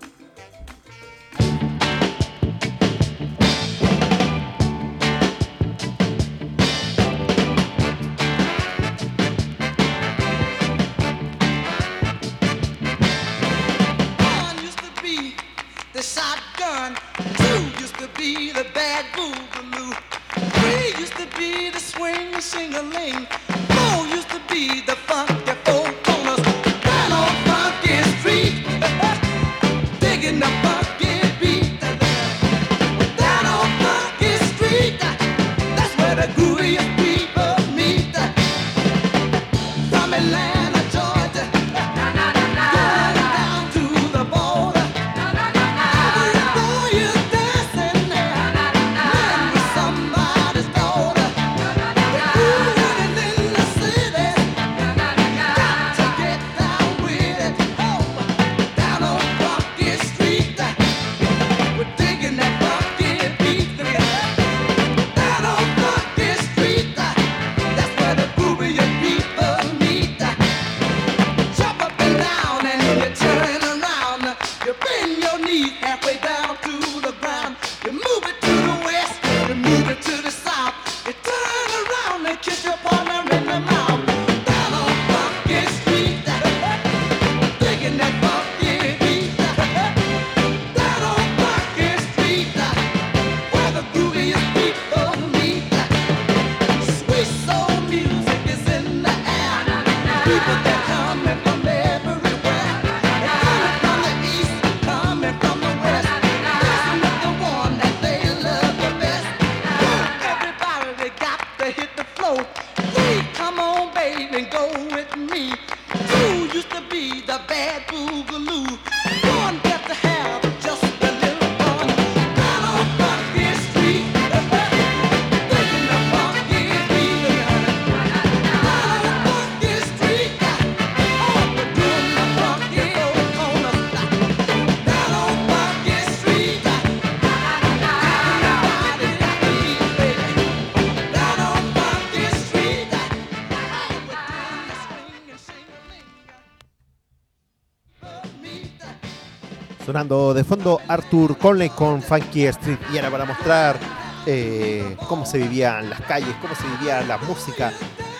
de 150.02 150.42
fondo 150.42 150.80
Arthur 150.88 151.38
Conley 151.38 151.68
con 151.68 152.02
Funky 152.02 152.46
Street 152.46 152.78
y 152.92 152.96
era 152.96 153.08
para 153.08 153.24
mostrar 153.24 153.78
eh, 154.26 154.96
cómo 155.06 155.24
se 155.24 155.38
vivían 155.38 155.88
las 155.90 156.00
calles, 156.00 156.34
cómo 156.40 156.56
se 156.56 156.66
vivía 156.76 157.02
la 157.02 157.18
música, 157.18 157.72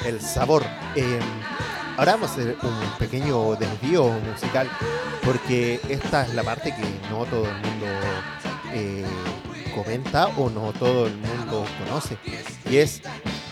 el 0.07 0.21
sabor. 0.21 0.63
Eh, 0.95 1.19
ahora 1.97 2.13
vamos 2.13 2.31
a 2.31 2.33
hacer 2.35 2.57
un 2.63 2.99
pequeño 3.01 3.57
desvío 3.57 4.11
musical 4.31 4.71
porque 5.25 5.81
esta 5.89 6.23
es 6.23 6.35
la 6.35 6.45
parte 6.45 6.73
que 6.73 6.85
no 7.11 7.25
todo 7.25 7.47
el 7.47 7.55
mundo 7.55 7.87
eh, 8.73 9.05
comenta 9.75 10.29
o 10.37 10.51
no 10.51 10.73
todo 10.73 11.09
el 11.09 11.17
mundo 11.17 11.65
conoce 11.85 12.17
y 12.71 12.77
es 12.77 13.03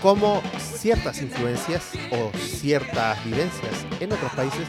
cómo 0.01 0.41
ciertas 0.79 1.21
influencias 1.21 1.91
o 2.13 2.31
ciertas 2.39 3.25
vivencias 3.25 3.73
en 3.99 4.13
otros 4.13 4.31
países 4.35 4.69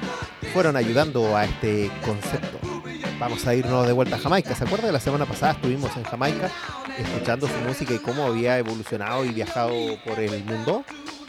fueron 0.52 0.76
ayudando 0.76 1.38
a 1.38 1.46
este 1.46 1.92
concepto 2.04 2.81
vamos 3.22 3.46
a 3.46 3.54
irnos 3.54 3.86
de 3.86 3.94
vuelta 3.94 4.16
a 4.16 4.20
Jamaica. 4.20 4.56
¿Se 4.56 4.64
acuerdan 4.64 4.88
de 4.88 4.94
la 4.94 5.00
semana 5.00 5.28
pasada 5.28 5.52
estuvimos 5.52 5.96
en 5.96 6.04
Jamaica 6.04 6.50
escuchando 6.98 7.48
su 7.48 7.54
música 7.68 7.94
y 7.94 8.00
cómo 8.00 8.24
había 8.24 8.58
evolucionado 8.58 9.24
y 9.24 9.30
viajado 9.30 9.72
por 10.04 10.20
el 10.20 10.44
mundo? 10.44 10.84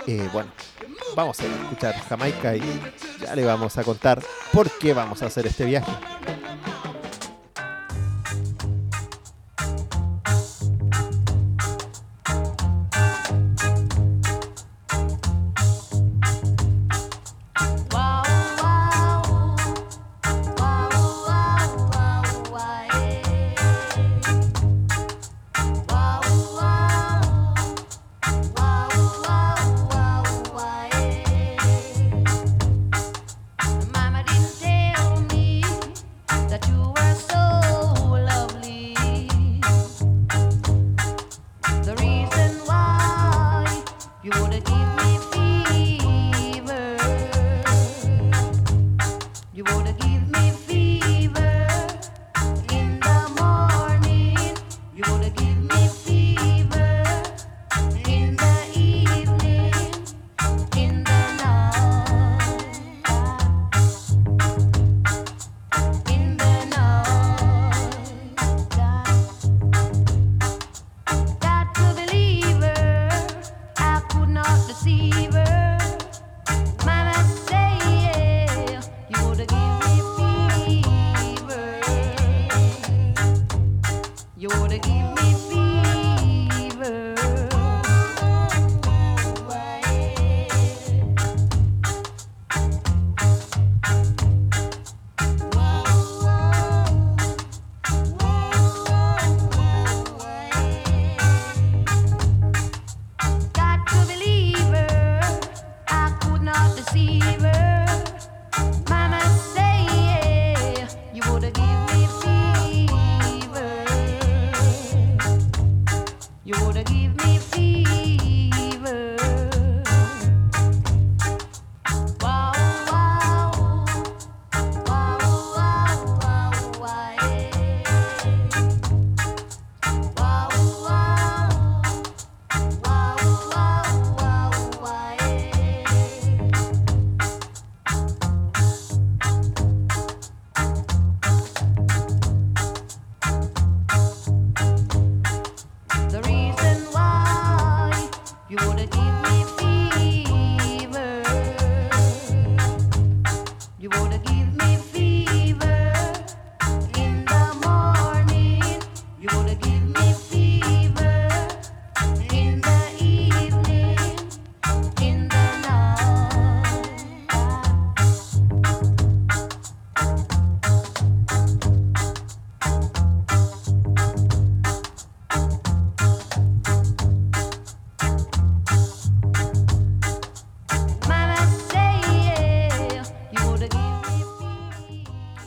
Eh, 0.07 0.27
bueno, 0.33 0.51
vamos 1.15 1.39
a 1.41 1.45
escuchar 1.45 1.95
Jamaica 2.09 2.57
y 2.57 2.63
ya 3.21 3.37
le 3.37 3.45
vamos 3.45 3.77
a 3.77 3.85
contar 3.85 4.23
por 4.55 4.71
qué 4.79 4.95
vamos 4.95 5.23
a 5.23 5.27
hacer 5.27 5.47
este 5.47 5.67
viaje. 5.67 5.93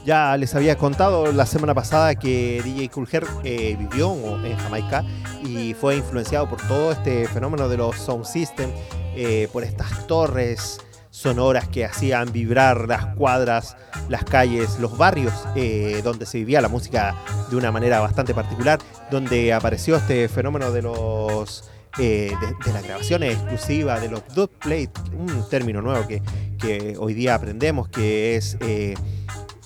Ya 0.05 0.37
les 0.37 0.53
había 0.53 0.77
contado 0.77 1.31
la 1.31 1.47
semana 1.47 1.73
pasada 1.73 2.13
que 2.13 2.61
DJ 2.63 2.89
Cool 2.89 3.07
Herc, 3.11 3.27
eh, 3.43 3.75
vivió 3.77 4.13
en 4.45 4.55
Jamaica 4.55 5.03
y 5.43 5.73
fue 5.73 5.97
influenciado 5.97 6.47
por 6.47 6.61
todo 6.67 6.91
este 6.91 7.27
fenómeno 7.27 7.67
de 7.67 7.77
los 7.77 7.95
sound 7.97 8.23
system, 8.23 8.69
eh, 9.15 9.49
por 9.51 9.63
estas 9.63 10.05
torres 10.05 10.79
sonoras 11.09 11.67
que 11.69 11.85
hacían 11.85 12.31
vibrar 12.31 12.87
las 12.87 13.15
cuadras, 13.15 13.77
las 14.07 14.23
calles, 14.25 14.77
los 14.79 14.95
barrios 14.95 15.33
eh, 15.55 16.01
donde 16.03 16.27
se 16.27 16.37
vivía 16.37 16.61
la 16.61 16.69
música 16.69 17.15
de 17.49 17.55
una 17.55 17.71
manera 17.71 17.99
bastante 17.99 18.35
particular, 18.35 18.77
donde 19.09 19.53
apareció 19.53 19.95
este 19.95 20.29
fenómeno 20.29 20.71
de 20.71 20.83
los 20.83 21.67
eh, 21.97 22.31
de, 22.41 22.47
de 22.63 22.73
las 22.73 22.83
grabaciones 22.83 23.33
exclusivas, 23.33 24.01
de 24.01 24.09
los 24.09 24.21
dubplate, 24.35 24.91
un 25.17 25.49
término 25.49 25.81
nuevo 25.81 26.05
que, 26.07 26.21
que 26.59 26.95
hoy 26.99 27.15
día 27.15 27.33
aprendemos, 27.33 27.87
que 27.87 28.35
es 28.35 28.57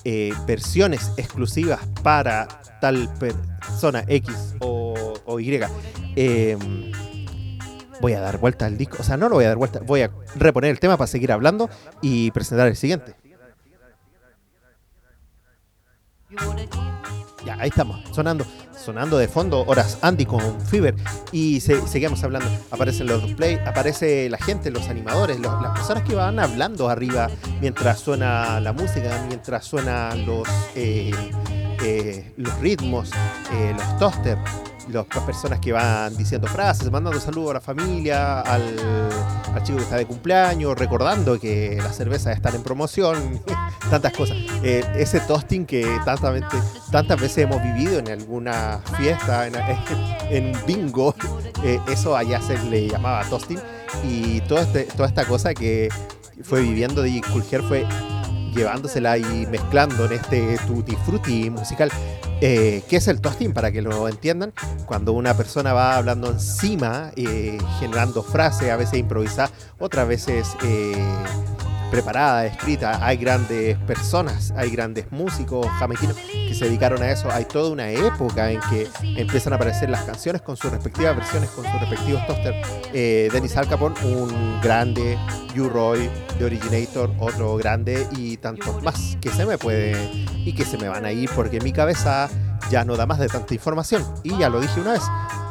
eh, 0.04 0.32
versiones 0.46 1.12
exclusivas 1.16 1.80
para 2.02 2.48
tal 2.80 3.12
persona 3.18 4.04
X 4.06 4.56
o, 4.60 5.38
Y. 5.38 5.60
Eh, 6.16 6.56
voy 8.00 8.12
a 8.14 8.20
dar 8.20 8.38
vuelta 8.38 8.66
al 8.66 8.76
disco, 8.76 8.96
o 9.00 9.02
sea, 9.02 9.16
no 9.16 9.28
lo 9.28 9.36
voy 9.36 9.44
a 9.44 9.48
dar 9.48 9.56
vuelta, 9.56 9.80
voy 9.80 10.02
a 10.02 10.10
reponer 10.36 10.70
el 10.70 10.80
tema 10.80 10.96
para 10.96 11.06
seguir 11.06 11.32
hablando 11.32 11.68
y 12.00 12.30
presentar 12.30 12.66
el 12.66 12.76
siguiente. 12.76 13.14
Ya, 17.44 17.56
ahí 17.58 17.68
estamos, 17.68 18.02
sonando, 18.14 18.46
sonando 18.84 19.18
de 19.18 19.28
fondo 19.28 19.64
Horas 19.66 19.98
Andy 20.02 20.24
con 20.26 20.60
Fever 20.62 20.94
y 21.32 21.60
se- 21.60 21.86
seguimos 21.86 22.22
hablando. 22.24 22.48
Aparecen 22.70 23.06
los 23.06 23.22
display, 23.24 23.58
aparece 23.66 24.28
la 24.30 24.38
gente, 24.38 24.70
los 24.70 24.88
animadores, 24.88 25.38
las 25.40 25.54
personas 25.72 26.02
que 26.04 26.14
van 26.14 26.38
hablando 26.38 26.88
arriba 26.88 27.28
mientras 27.60 28.00
suena 28.00 28.58
la 28.60 28.72
música, 28.72 29.24
mientras 29.28 29.64
suenan 29.64 30.24
los, 30.26 30.48
eh, 30.74 31.10
eh, 31.84 32.32
los 32.36 32.58
ritmos, 32.60 33.10
eh, 33.52 33.74
los 33.76 33.98
toasters, 33.98 34.40
las 34.90 35.06
personas 35.24 35.60
que 35.60 35.72
van 35.72 36.16
diciendo 36.16 36.46
frases, 36.48 36.90
mandando 36.90 37.20
saludos 37.20 37.50
a 37.50 37.54
la 37.54 37.60
familia, 37.60 38.40
al, 38.40 38.76
chico 39.62 39.78
que 39.78 39.84
está 39.84 39.96
de 39.96 40.06
cumpleaños, 40.06 40.78
recordando 40.78 41.38
que 41.38 41.78
las 41.82 41.96
cervezas 41.96 42.36
están 42.36 42.54
en 42.54 42.62
promoción, 42.62 43.40
tantas 43.90 44.12
cosas. 44.12 44.36
Eh, 44.62 44.84
ese 44.96 45.20
toasting 45.20 45.66
que 45.66 45.86
tantas, 46.04 46.44
tantas 46.90 47.20
veces 47.20 47.38
hemos 47.38 47.62
vivido 47.62 47.98
en 47.98 48.08
alguna 48.08 48.80
fiesta, 48.96 49.46
en, 49.46 49.54
en 50.30 50.66
bingo, 50.66 51.14
eh, 51.62 51.80
eso 51.88 52.16
allá 52.16 52.40
se 52.40 52.58
le 52.64 52.88
llamaba 52.88 53.24
toasting. 53.28 53.58
Y 54.04 54.38
este- 54.38 54.84
toda 54.84 55.08
esta 55.08 55.24
cosa 55.24 55.54
que 55.54 55.88
fue 56.42 56.62
viviendo 56.62 57.02
DJ 57.02 57.22
Cool 57.32 57.42
fue 57.42 57.86
llevándosela 58.54 59.18
y 59.18 59.46
mezclando 59.46 60.04
en 60.06 60.12
este 60.12 60.58
tutti 60.66 60.96
frutti 61.04 61.50
musical. 61.50 61.90
Eh, 62.40 62.82
¿Qué 62.88 62.96
es 62.96 63.08
el 63.08 63.20
toasting? 63.20 63.52
Para 63.52 63.70
que 63.70 63.82
lo 63.82 64.08
entiendan, 64.08 64.52
cuando 64.86 65.12
una 65.12 65.34
persona 65.36 65.72
va 65.72 65.96
hablando 65.96 66.30
encima, 66.30 67.12
eh, 67.16 67.58
generando 67.78 68.22
frases, 68.22 68.70
a 68.70 68.76
veces 68.76 68.98
improvisadas, 68.98 69.52
otras 69.78 70.08
veces 70.08 70.56
eh, 70.62 70.94
preparada, 71.90 72.46
escrita. 72.46 73.04
Hay 73.04 73.16
grandes 73.16 73.76
personas, 73.78 74.52
hay 74.56 74.70
grandes 74.70 75.10
músicos 75.10 75.66
jamaiquinos 75.78 76.16
que 76.16 76.54
se 76.54 76.66
dedicaron 76.66 77.02
a 77.02 77.10
eso. 77.10 77.30
Hay 77.30 77.44
toda 77.44 77.70
una 77.70 77.90
época 77.90 78.50
en 78.50 78.60
que 78.70 78.88
empiezan 79.02 79.52
a 79.52 79.56
aparecer 79.56 79.90
las 79.90 80.02
canciones 80.04 80.42
con 80.42 80.56
sus 80.56 80.70
respectivas 80.70 81.16
versiones, 81.16 81.50
con 81.50 81.64
sus 81.64 81.80
respectivos 81.80 82.26
toasters. 82.26 82.56
Eh, 82.92 83.28
Dennis 83.32 83.56
Al 83.56 83.68
Capone, 83.68 83.94
un 84.04 84.60
grande, 84.62 85.18
U-Roy, 85.56 86.08
The 86.38 86.44
Originator, 86.44 87.10
otro 87.18 87.56
grande 87.56 88.06
y 88.12 88.36
tantos 88.36 88.82
más 88.82 89.16
que 89.20 89.30
se 89.30 89.44
me 89.44 89.58
puede 89.58 89.96
y 90.44 90.54
que 90.54 90.64
se 90.64 90.78
me 90.78 90.88
van 90.88 91.04
a 91.04 91.12
ir 91.12 91.28
porque 91.34 91.60
mi 91.60 91.72
cabeza 91.72 92.28
ya 92.70 92.84
no 92.84 92.96
da 92.96 93.06
más 93.06 93.18
de 93.18 93.28
tanta 93.28 93.52
información. 93.54 94.04
Y 94.22 94.38
ya 94.38 94.48
lo 94.48 94.60
dije 94.60 94.80
una 94.80 94.92
vez, 94.92 95.02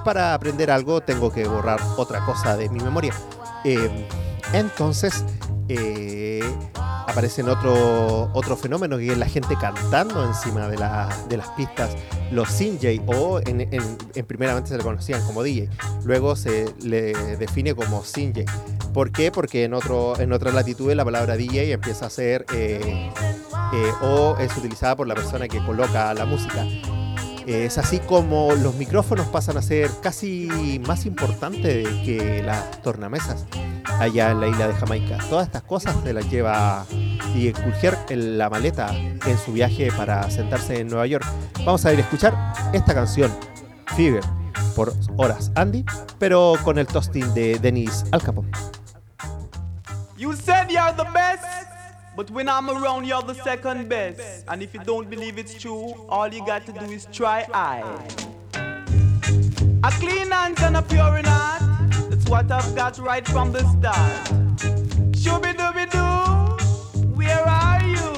para 0.06 0.34
aprender 0.34 0.72
algo 0.72 1.02
tengo 1.02 1.32
que 1.32 1.48
borrar 1.48 1.80
otra 1.98 2.26
cosa 2.26 2.56
de 2.56 2.70
mi 2.70 2.80
memoria. 2.80 3.14
Eh, 3.66 4.08
entonces, 4.54 5.24
eh, 5.70 6.43
aparecen 7.07 7.47
otro, 7.49 8.30
otro 8.34 8.57
fenómeno 8.57 8.97
que 8.97 9.11
es 9.11 9.17
la 9.17 9.28
gente 9.28 9.55
cantando 9.59 10.26
encima 10.26 10.67
de, 10.67 10.78
la- 10.78 11.09
de 11.30 11.38
las 11.38 11.47
pistas, 11.49 11.91
los 12.32 12.49
CJ, 12.49 13.01
o 13.07 13.39
en, 13.39 13.61
en- 13.61 13.97
en 14.15 14.26
primeramente 14.26 14.70
se 14.70 14.78
le 14.78 14.84
conocían 14.84 15.24
como 15.26 15.41
DJ, 15.43 15.70
luego 16.03 16.36
se 16.36 16.74
le 16.82 17.13
define 17.38 17.74
como 17.76 18.01
CJ. 18.01 18.45
¿Por 18.93 19.11
qué? 19.11 19.32
Porque 19.32 19.63
en, 19.63 19.74
otro, 19.74 20.20
en 20.20 20.34
otras 20.34 20.53
latitudes 20.53 20.95
la 20.97 21.05
palabra 21.05 21.38
DJ 21.38 21.72
empieza 21.72 22.07
a 22.07 22.09
ser 22.09 22.45
eh, 22.53 23.11
eh, 23.74 23.91
o 24.01 24.36
es 24.39 24.55
utilizada 24.57 24.95
por 24.95 25.07
la 25.07 25.15
persona 25.15 25.47
que 25.47 25.63
coloca 25.65 26.13
la 26.13 26.26
música. 26.26 26.65
Es 27.50 27.80
así 27.80 27.97
como 27.97 28.54
los 28.54 28.76
micrófonos 28.76 29.26
pasan 29.26 29.58
a 29.58 29.64
ser 29.64 29.89
casi 30.04 30.80
más 30.86 31.08
importantes 31.08 31.88
que 32.06 32.43
las 32.45 32.80
tornamesas 32.84 33.47
allá 34.00 34.30
en 34.30 34.39
la 34.39 34.47
isla 34.50 34.68
de 34.68 34.76
Jamaica. 34.76 35.18
Todas 35.32 35.47
estas 35.47 35.64
cosas 35.64 35.95
se 36.04 36.14
las 36.14 36.30
lleva 36.30 36.86
y 37.34 37.52
en 38.10 38.38
la 38.38 38.52
maleta 38.52 38.95
en 38.95 39.38
su 39.43 39.52
viaje 39.52 39.91
para 39.97 40.30
sentarse 40.30 40.82
en 40.82 40.89
Nueva 40.89 41.08
York. 41.08 41.26
Vamos 41.66 41.84
a 41.88 41.91
ir 41.91 41.97
a 41.97 42.02
escuchar 42.04 42.54
esta 42.72 42.93
canción, 42.93 43.36
Fever, 43.95 44.24
por 44.76 44.93
horas 45.18 45.52
Andy, 45.56 45.84
pero 46.20 46.54
con 46.64 46.78
el 46.78 46.86
toasting 46.86 47.34
de 47.34 47.58
Dennis 47.58 48.06
Al 48.12 48.22
but 52.20 52.30
when 52.32 52.49
I'm 52.49 52.70
around, 52.70 53.05
you're 53.05 53.22
the 53.22 53.34
second 53.34 53.88
best. 53.88 54.43
And 54.49 54.61
if 54.61 54.74
you 54.74 54.82
don't 54.82 55.09
believe 55.09 55.38
it's 55.38 55.53
true, 55.53 56.05
all 56.09 56.28
you 56.28 56.45
got 56.45 56.65
to 56.65 56.74
do 56.74 56.84
is 56.84 57.07
try 57.13 57.47
I. 57.53 57.80
A 59.86 59.91
clean 60.01 60.30
hands 60.30 60.61
and 60.61 60.76
a 60.76 60.82
pure 60.82 61.17
in 61.17 61.24
heart. 61.24 61.63
That's 62.09 62.28
what 62.28 62.51
I've 62.51 62.76
got 62.76 62.97
right 62.97 63.26
from 63.26 63.53
the 63.53 63.59
start. 63.59 64.26
Shooby 65.22 65.53
dooby 65.59 65.86
doo, 65.95 67.07
where 67.15 67.47
are 67.47 67.84
you? 67.88 68.11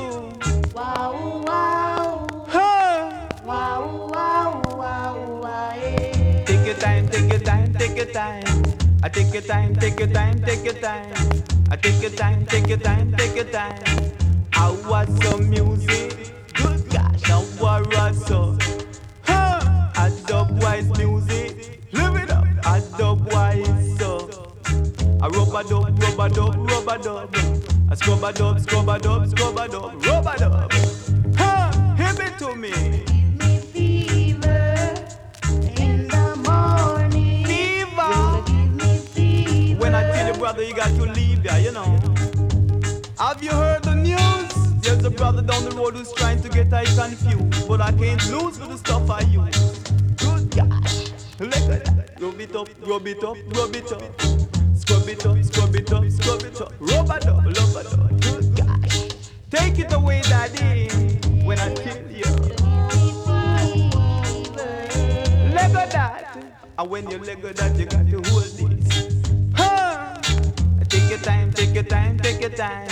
Wow, 0.73 1.43
wow, 1.45 2.47
Huh? 2.47 3.27
wow, 3.45 4.09
wow, 4.11 4.61
wow, 4.79 5.41
wow. 5.43 5.75
Take 6.47 6.65
your 6.65 6.75
time, 6.75 7.07
take 7.07 7.29
your 7.29 7.39
time, 7.39 7.71
take 7.75 7.95
your 7.95 8.07
time. 8.07 8.80
I 9.03 9.09
take 9.09 9.33
your 9.33 9.41
time, 9.41 9.75
take 9.75 9.99
your 9.99 10.09
time, 10.09 10.43
take 10.43 10.63
your 10.63 10.75
time. 10.75 11.11
I 11.71 11.75
take 11.75 12.01
your 12.03 12.11
time, 12.11 12.45
take 12.45 12.67
your 12.67 12.77
time, 12.77 13.11
take 13.17 13.35
your 13.35 13.45
time. 13.45 13.81
I 14.53 14.69
want 14.87 15.23
some 15.23 15.49
music. 15.49 16.31
Good 16.53 16.87
gosh, 16.91 17.29
I 17.31 17.39
want 17.59 18.15
some. 18.15 18.59
Huh? 19.23 19.89
I 19.95 20.09
dubwise 20.27 20.95
music. 20.99 21.81
Live 21.93 22.15
it 22.15 22.29
up. 22.29 22.45
I 22.63 22.79
dubwise 22.99 23.97
so. 23.97 24.29
I 25.19 25.27
rubber 25.29 25.67
dub, 25.67 26.03
rubber 26.03 26.29
dub, 26.29 26.69
rubber 26.69 26.97
dub. 27.01 27.35
I 27.89 27.95
scrub 27.95 28.23
a 28.23 28.31
dub, 28.31 28.59
scrub 28.59 28.87
a 28.87 28.99
dub, 28.99 29.27
scrub 29.29 29.57
a 29.57 29.67
dub, 29.67 30.05
rubber 30.05 30.35
dub. 30.37 30.73
Huh? 31.35 31.95
Hit 31.95 32.19
it 32.19 32.37
to 32.37 32.55
me. 32.55 33.10
Brother, 40.61 40.65
you 40.67 40.75
got 40.75 40.89
to 40.95 41.11
leave 41.13 41.43
ya, 41.43 41.55
you 41.55 41.71
know. 41.71 41.99
Have 43.17 43.43
you 43.43 43.51
heard 43.51 43.83
the 43.83 43.95
news? 43.95 44.81
There's 44.81 45.03
a 45.03 45.09
brother 45.09 45.41
down 45.41 45.63
the 45.65 45.71
road 45.71 45.95
who's 45.95 46.11
trying 46.13 46.41
to 46.41 46.49
get 46.49 46.73
I 46.73 46.85
confused. 46.85 47.67
But 47.67 47.81
I 47.81 47.91
can't 47.91 48.31
lose 48.31 48.57
for 48.57 48.67
the 48.67 48.77
stuff 48.77 49.09
I 49.09 49.21
use. 49.21 49.79
Good 50.17 50.51
gosh. 50.55 51.11
Look 51.39 51.55
at 51.55 51.85
that. 51.85 52.21
Rub 52.21 52.39
it 52.39 52.55
up, 52.55 52.69
rub 52.85 53.07
it 53.07 53.23
up, 53.23 53.37
rub 53.55 53.75
it 53.75 53.91
up. 53.91 54.21
Scrub 54.75 55.07
it 55.07 55.25
up, 55.25 55.43
scrub 55.43 55.75
it 55.75 55.91
up, 55.91 56.09
scrub 56.11 56.43
it 56.43 56.61
up. 56.61 56.73
Rub 56.79 57.09
it 57.09 57.27
up, 57.27 57.45
rub 57.45 57.57
it 57.57 57.93
up. 57.93 58.21
Good 58.21 58.55
gosh. 58.55 59.09
Take 59.49 59.79
it 59.79 59.93
away, 59.93 60.21
daddy. 60.21 60.89
When 61.43 61.59
I 61.59 61.73
kill 61.73 62.11
you. 62.11 62.31
Leg 65.53 65.75
of 65.75 65.91
that. 65.91 66.37
And 66.77 66.89
when 66.89 67.09
you 67.09 67.17
leg 67.19 67.43
of 67.43 67.55
that, 67.55 67.75
you 67.77 67.85
got 67.85 68.05
to 68.07 68.29
hold 68.29 68.43
this. 68.43 68.70
Huh? 71.23 71.31
your 71.73 71.83
time, 71.83 72.17
take 72.17 72.41
your 72.41 72.49
time, 72.49 72.89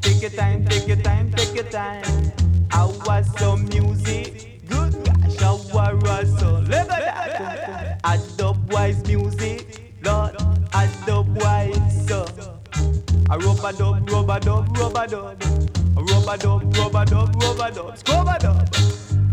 take 0.00 0.22
your 0.22 0.30
time. 0.30 0.64
take 0.64 0.88
your 0.88 0.96
time, 0.96 1.30
take 1.32 1.54
your 1.54 1.64
time. 1.64 2.32
I 2.72 2.84
was 3.04 3.26
some 3.38 3.66
music, 3.68 4.66
good 4.68 4.92
gosh, 5.04 5.42
I 5.42 5.92
was 5.94 6.38
so. 6.38 6.60
Look 6.60 6.72
at 6.72 6.88
that. 6.88 8.00
I 8.04 8.16
dubwise 8.36 9.06
music, 9.06 9.94
Lord, 10.02 10.36
I 10.72 10.86
dubwise 11.04 12.08
so. 12.08 12.26
A 13.30 13.38
rubber 13.38 13.72
dub, 13.76 14.10
rubber 14.10 14.40
dub, 14.40 14.78
rubber 14.78 15.06
dub. 15.06 15.42
Rubber 15.96 16.36
dub, 16.38 16.76
rubber 16.76 17.04
dub, 17.04 17.42
rubber 17.42 17.70
dub. 17.70 17.98
Scrubber 17.98 18.38
dub. 18.40 18.74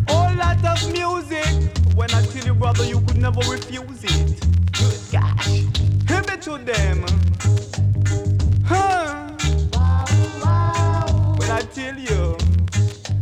All 0.09 0.35
lot 0.35 0.65
of 0.65 0.91
music. 0.91 1.71
When 1.95 2.11
I 2.11 2.25
tell 2.25 2.45
you, 2.45 2.53
brother, 2.53 2.83
you 2.83 2.99
could 3.01 3.17
never 3.17 3.39
refuse 3.49 4.03
it. 4.03 4.41
Good 4.73 4.99
gosh. 5.11 5.61
Give 6.05 6.27
it 6.29 6.41
to 6.41 6.57
them. 6.57 7.05
Huh. 8.67 9.29
When 11.37 11.51
I 11.51 11.61
tell 11.73 11.97
you, 11.97 12.37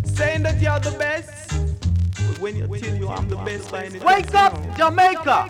saying 0.05 0.43
that 0.43 0.61
you're 0.61 0.79
the 0.79 0.95
best. 0.97 1.49
But 2.27 2.39
when 2.39 2.55
you 2.55 2.67
tell 2.67 2.95
you 2.95 3.07
I'm 3.09 3.27
the 3.27 3.35
best. 3.37 3.71
Wake 3.71 4.33
up, 4.35 4.53
Jamaica! 4.77 5.49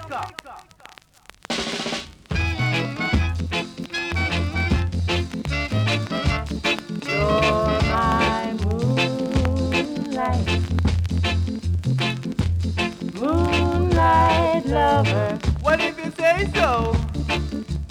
You're 7.05 7.81
my 7.93 8.53
moonlight, 8.63 10.47
moonlight 13.13 14.65
lover. 14.65 15.39
What 15.61 15.79
if 15.81 15.97
you 16.03 16.11
say 16.17 16.49
so? 16.55 16.92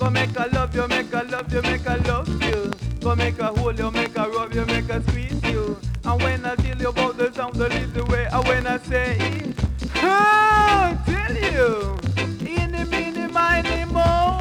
Go 0.03 0.11
make 0.11 0.37
a 0.37 0.49
love 0.53 0.75
you, 0.75 0.89
make 0.89 1.13
a 1.13 1.23
love 1.31 1.53
you, 1.53 1.63
make 1.63 1.87
a 1.87 1.97
love 2.09 2.43
you. 2.43 2.73
Go 3.01 3.15
make 3.15 3.39
a 3.39 3.47
hold 3.57 3.79
you, 3.79 3.89
make 3.93 4.17
a 4.17 4.29
rub 4.29 4.53
you, 4.53 4.67
make 4.67 4.89
a 4.89 5.01
squeeze 5.01 5.41
you. 5.45 5.79
And 6.05 6.21
when 6.21 6.45
I 6.45 6.57
tell 6.57 6.77
you 6.77 6.89
about 6.89 7.19
the 7.19 7.33
sound, 7.33 7.55
the 7.55 7.69
little 7.69 8.07
way, 8.07 8.27
and 8.33 8.45
when 8.49 8.67
I 8.67 8.79
say, 8.79 9.55
ah, 9.95 11.01
tell 11.07 11.37
you, 11.37 11.97
any, 12.45 12.83
mini, 12.83 13.29
miny, 13.29 13.85
mo. 13.85 14.41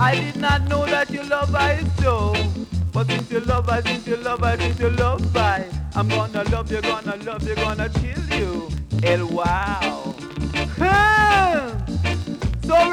I 0.00 0.16
did 0.16 0.34
not 0.34 0.66
know 0.66 0.84
that 0.86 1.08
you 1.12 1.22
love 1.22 1.54
I 1.54 1.84
so. 2.00 2.34
But 2.92 3.06
since 3.06 3.30
you 3.30 3.38
love 3.38 3.68
I, 3.68 3.80
since 3.82 4.04
you 4.04 4.16
love 4.16 4.42
I, 4.42 4.56
since 4.58 4.80
you 4.80 4.90
love 4.90 5.36
I, 5.36 5.64
I'm 5.94 6.08
gonna 6.08 6.42
love 6.50 6.72
you, 6.72 6.82
gonna 6.82 7.14
love 7.18 7.46
you, 7.46 7.54
gonna 7.54 7.88
chill 8.00 8.36
you. 8.36 8.68
El 9.04 9.28
wow. 9.28 10.07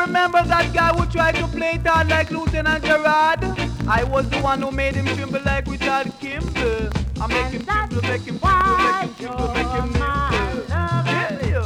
Remember 0.05 0.43
that 0.43 0.71
guy 0.71 0.93
who 0.93 1.03
tried 1.07 1.33
to 1.35 1.47
play 1.47 1.73
it 1.73 1.87
hard 1.87 2.09
like 2.09 2.29
Lieutenant 2.29 2.85
Gerard? 2.85 3.43
I 3.87 4.03
was 4.03 4.29
the 4.29 4.37
one 4.37 4.61
who 4.61 4.69
made 4.69 4.93
him 4.93 5.07
tremble 5.07 5.41
like 5.43 5.65
Richard 5.65 6.11
Kimball. 6.19 6.89
I 7.19 7.27
make 7.27 7.51
him 7.51 7.65
tremble, 7.65 8.01
make 8.03 8.21
him 8.21 8.39
tremble, 8.39 8.77
make 8.77 9.17
him 9.17 9.33
tremble, 9.33 9.53
make 9.55 9.65
him 9.65 9.91
nimble. 9.93 10.65
Tell 10.69 11.49
you. 11.49 11.63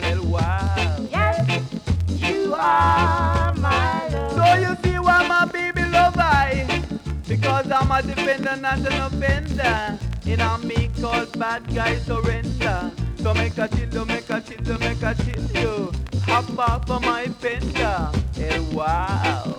El 0.00 0.24
wow. 0.26 1.06
Yes, 1.08 1.62
you 2.08 2.54
are 2.54 3.54
my 3.54 4.08
love. 4.08 4.32
So 4.32 4.44
you 4.60 4.76
see 4.82 4.98
why 4.98 5.26
my 5.28 5.44
baby 5.46 5.84
love 5.84 6.16
I? 6.18 6.82
Because 7.28 7.70
I'm 7.70 7.90
a 7.90 8.02
defender, 8.02 8.56
not 8.56 8.78
an 8.78 9.00
offender. 9.00 9.98
In 10.26 10.40
a 10.40 10.58
me 10.58 10.90
called 11.00 11.38
bad 11.38 11.72
guy 11.72 11.98
surrender. 11.98 12.90
So 13.24 13.32
make 13.32 13.56
a 13.56 13.66
chill 13.68 14.04
make 14.04 14.28
a 14.28 14.38
chill 14.42 14.78
make 14.80 15.02
a 15.02 15.14
chill. 15.14 15.90
Hop 16.26 16.58
off 16.58 16.90
of 16.90 17.00
my 17.00 17.24
fender. 17.24 18.10
Hey, 18.34 18.60
wow. 18.70 19.56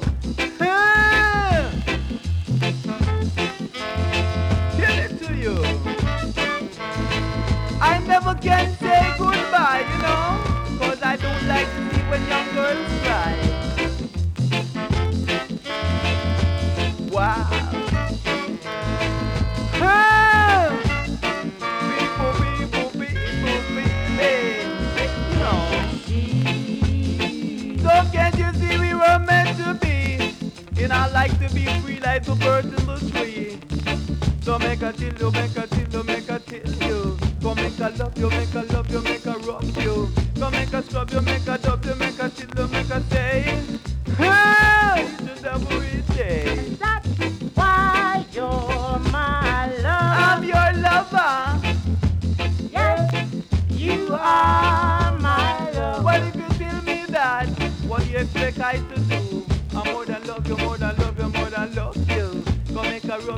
Ah! 0.61 1.71
Tell 4.77 4.99
it 4.99 5.17
to 5.17 5.33
you. 5.33 5.57
I 7.81 7.97
never 8.05 8.35
can 8.35 8.71
say 8.77 9.15
goodbye, 9.17 9.83
like 32.15 32.23
the 32.23 32.35
birds 32.35 32.67
in 32.67 32.85
the 32.85 32.97
tree. 33.11 33.59
So 34.41 34.57
make 34.57 34.81
a 34.81 34.93
chill 34.93 35.13
you, 35.19 35.31
make 35.31 35.57
a 35.57 35.67
chill 35.67 35.89
you, 35.91 36.03
make 36.03 36.29
a 36.29 36.39
chill 36.39 36.87
you. 36.87 37.17
Go 37.41 37.53
make 37.55 37.79
a 37.79 37.89
love 37.89 38.17
you, 38.17 38.29
make 38.29 38.55
a 38.55 38.61
love 38.73 38.89
you, 38.89 39.01
make 39.01 39.25
a 39.25 39.33
rock 39.39 39.63
you. 39.83 40.09
Go 40.39 40.49
make 40.49 40.71
a 40.71 40.81
scrub 40.81 41.11
a 41.11 41.13
you, 41.13 41.21
make 41.21 41.47
a 41.47 41.57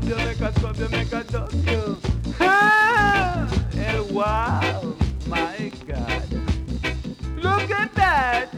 you, 0.07 0.15
make 0.89 1.11
a 1.13 1.23
dub 1.23 1.51
you. 1.65 1.97
Ah, 2.39 3.47
eh, 3.75 3.99
wow, 4.11 4.95
my 5.27 5.71
God. 5.85 6.23
Look 7.41 7.71
at 7.71 7.93
that. 7.95 8.49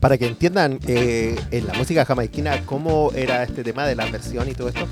Para 0.00 0.18
que 0.18 0.26
entiendan 0.26 0.78
eh, 0.86 1.34
en 1.50 1.66
la 1.66 1.74
música 1.74 2.04
jamaiquina 2.04 2.64
cómo 2.64 3.10
era 3.16 3.42
este 3.42 3.64
tema 3.64 3.86
de 3.86 3.96
la 3.96 4.06
versión 4.06 4.48
y 4.48 4.54
todo 4.54 4.68
esto, 4.68 4.86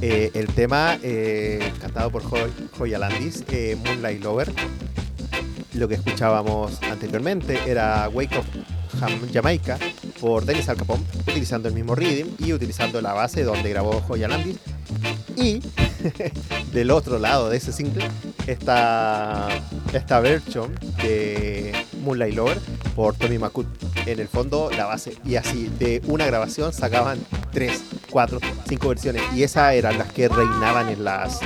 eh, 0.00 0.30
el 0.32 0.46
tema 0.46 0.98
eh, 1.02 1.72
cantado 1.80 2.10
por 2.10 2.22
Joy, 2.22 2.50
Joya 2.78 2.98
Landis, 2.98 3.44
Moonlight 3.84 4.22
Lover, 4.22 4.50
lo 5.74 5.88
que 5.88 5.94
escuchábamos 5.94 6.80
anteriormente 6.82 7.58
era 7.66 8.08
Wake 8.12 8.38
Up 8.38 8.44
Jam- 9.00 9.32
Jamaica 9.32 9.78
por 10.20 10.44
Dennis 10.44 10.68
Al 10.68 10.76
Capone, 10.76 11.02
utilizando 11.26 11.68
el 11.68 11.74
mismo 11.74 11.94
rhythm 11.94 12.28
y 12.38 12.52
utilizando 12.52 13.00
la 13.00 13.12
base 13.12 13.42
donde 13.42 13.68
grabó 13.70 14.00
Joya 14.06 14.28
Landis. 14.28 14.56
Y 15.36 15.60
del 16.72 16.90
otro 16.90 17.18
lado 17.18 17.50
de 17.50 17.56
ese 17.56 17.72
single 17.72 18.08
está 18.46 19.48
esta 19.92 20.20
versión 20.20 20.78
de 21.02 21.72
Moonlight 22.02 22.34
Lover 22.34 22.60
por 22.94 23.14
Tommy 23.16 23.38
McCool. 23.38 23.66
En 24.06 24.20
el 24.20 24.28
fondo, 24.28 24.70
la 24.76 24.84
base. 24.84 25.16
Y 25.24 25.36
así, 25.36 25.70
de 25.78 26.02
una 26.06 26.26
grabación 26.26 26.72
sacaban 26.72 27.18
tres, 27.52 27.82
cuatro, 28.10 28.38
cinco 28.68 28.88
versiones. 28.90 29.22
Y 29.34 29.42
esas 29.42 29.72
eran 29.74 29.96
las 29.98 30.12
que 30.12 30.28
reinaban 30.28 30.90
en, 30.90 31.02
las, 31.04 31.40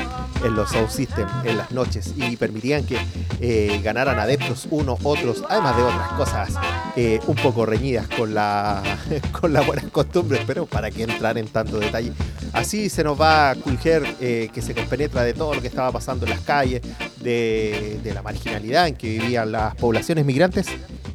en 0.45 0.55
los 0.55 0.71
sound 0.71 0.91
system, 0.91 1.29
en 1.45 1.57
las 1.57 1.71
noches. 1.71 2.15
Y 2.17 2.37
permitían 2.37 2.85
que 2.85 2.99
eh, 3.41 3.81
ganaran 3.83 4.19
adeptos 4.19 4.67
unos, 4.71 4.99
otros, 5.03 5.45
además 5.49 5.77
de 5.77 5.83
otras 5.83 6.09
cosas 6.13 6.55
eh, 6.97 7.21
un 7.27 7.37
poco 7.37 7.67
reñidas 7.67 8.09
con 8.09 8.35
la, 8.35 8.83
con 9.41 9.53
las 9.53 9.67
buenas 9.67 9.87
costumbres, 9.87 10.43
pero 10.47 10.67
para 10.67 10.91
que 10.91 11.03
entrar 11.05 11.39
en 11.39 11.49
tanto 11.49 11.79
detalle. 11.79 12.13
Así 12.53 12.89
se 12.89 13.05
nos 13.05 13.21
va 13.21 13.55
Herc, 13.85 14.17
eh, 14.21 14.51
que 14.53 14.63
se 14.63 14.75
compenetra 14.75 15.23
de 15.23 15.35
todo 15.35 15.55
lo 15.55 15.61
que 15.61 15.69
estaba 15.69 15.93
pasando 15.93 16.27
en 16.27 16.31
las 16.31 16.41
calles, 16.41 16.83
de, 17.21 18.01
de 18.03 18.15
la 18.15 18.23
marginalidad 18.23 18.89
en 18.89 18.95
que 18.95 19.09
vivían 19.09 19.53
las 19.53 19.75
poblaciones 19.75 20.25
migrantes, 20.25 20.67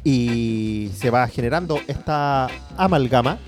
y 0.04 0.90
se 0.96 1.10
va 1.10 1.26
generando 1.28 1.80
esta 1.88 2.48
amalgama 2.76 3.38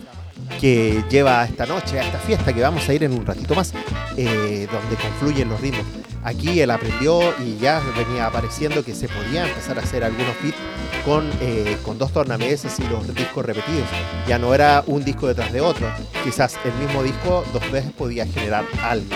que 0.61 1.05
lleva 1.11 1.43
a 1.43 1.45
esta 1.45 1.67
noche, 1.67 1.99
a 2.01 2.05
esta 2.05 2.19
fiesta 2.19 2.53
que 2.53 2.61
vamos 2.61 2.89
a 2.89 2.95
ir 2.95 3.05
en 3.05 3.13
un 3.13 3.25
ratito 3.25 3.55
más, 3.55 3.73
eh, 4.17 4.67
donde 4.71 4.97
confluyen 4.97 5.49
los 5.49 5.61
ritmos. 5.61 5.85
Aquí 6.25 6.61
él 6.61 6.73
aprendió 6.73 7.21
y 7.39 7.57
ya 7.59 7.81
venía 7.97 8.27
apareciendo 8.27 8.85
que 8.85 8.95
se 8.95 9.09
podía 9.09 9.47
empezar 9.47 9.79
a 9.79 9.83
hacer 9.83 10.03
algunos 10.03 10.35
beats 10.43 10.59
con, 11.05 11.31
eh, 11.41 11.77
con 11.85 11.99
dos 11.99 12.13
tornamesas 12.13 12.81
y 12.81 12.85
los 12.89 13.15
discos 13.15 13.47
repetidos. 13.47 13.89
Ya 14.27 14.39
no 14.39 14.53
era 14.53 14.83
un 14.89 15.05
disco 15.05 15.29
detrás 15.29 15.53
de 15.53 15.61
otro. 15.61 15.87
Quizás 16.25 16.59
el 16.65 16.73
mismo 16.75 17.05
disco 17.05 17.45
dos 17.53 17.71
veces 17.71 17.93
podía 17.93 18.27
generar 18.27 18.65
algo. 18.83 19.15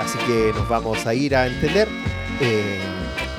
Así 0.00 0.18
que 0.26 0.52
nos 0.52 0.68
vamos 0.68 1.06
a 1.06 1.14
ir 1.14 1.36
a 1.36 1.46
entender 1.46 1.86
eh, 2.40 2.80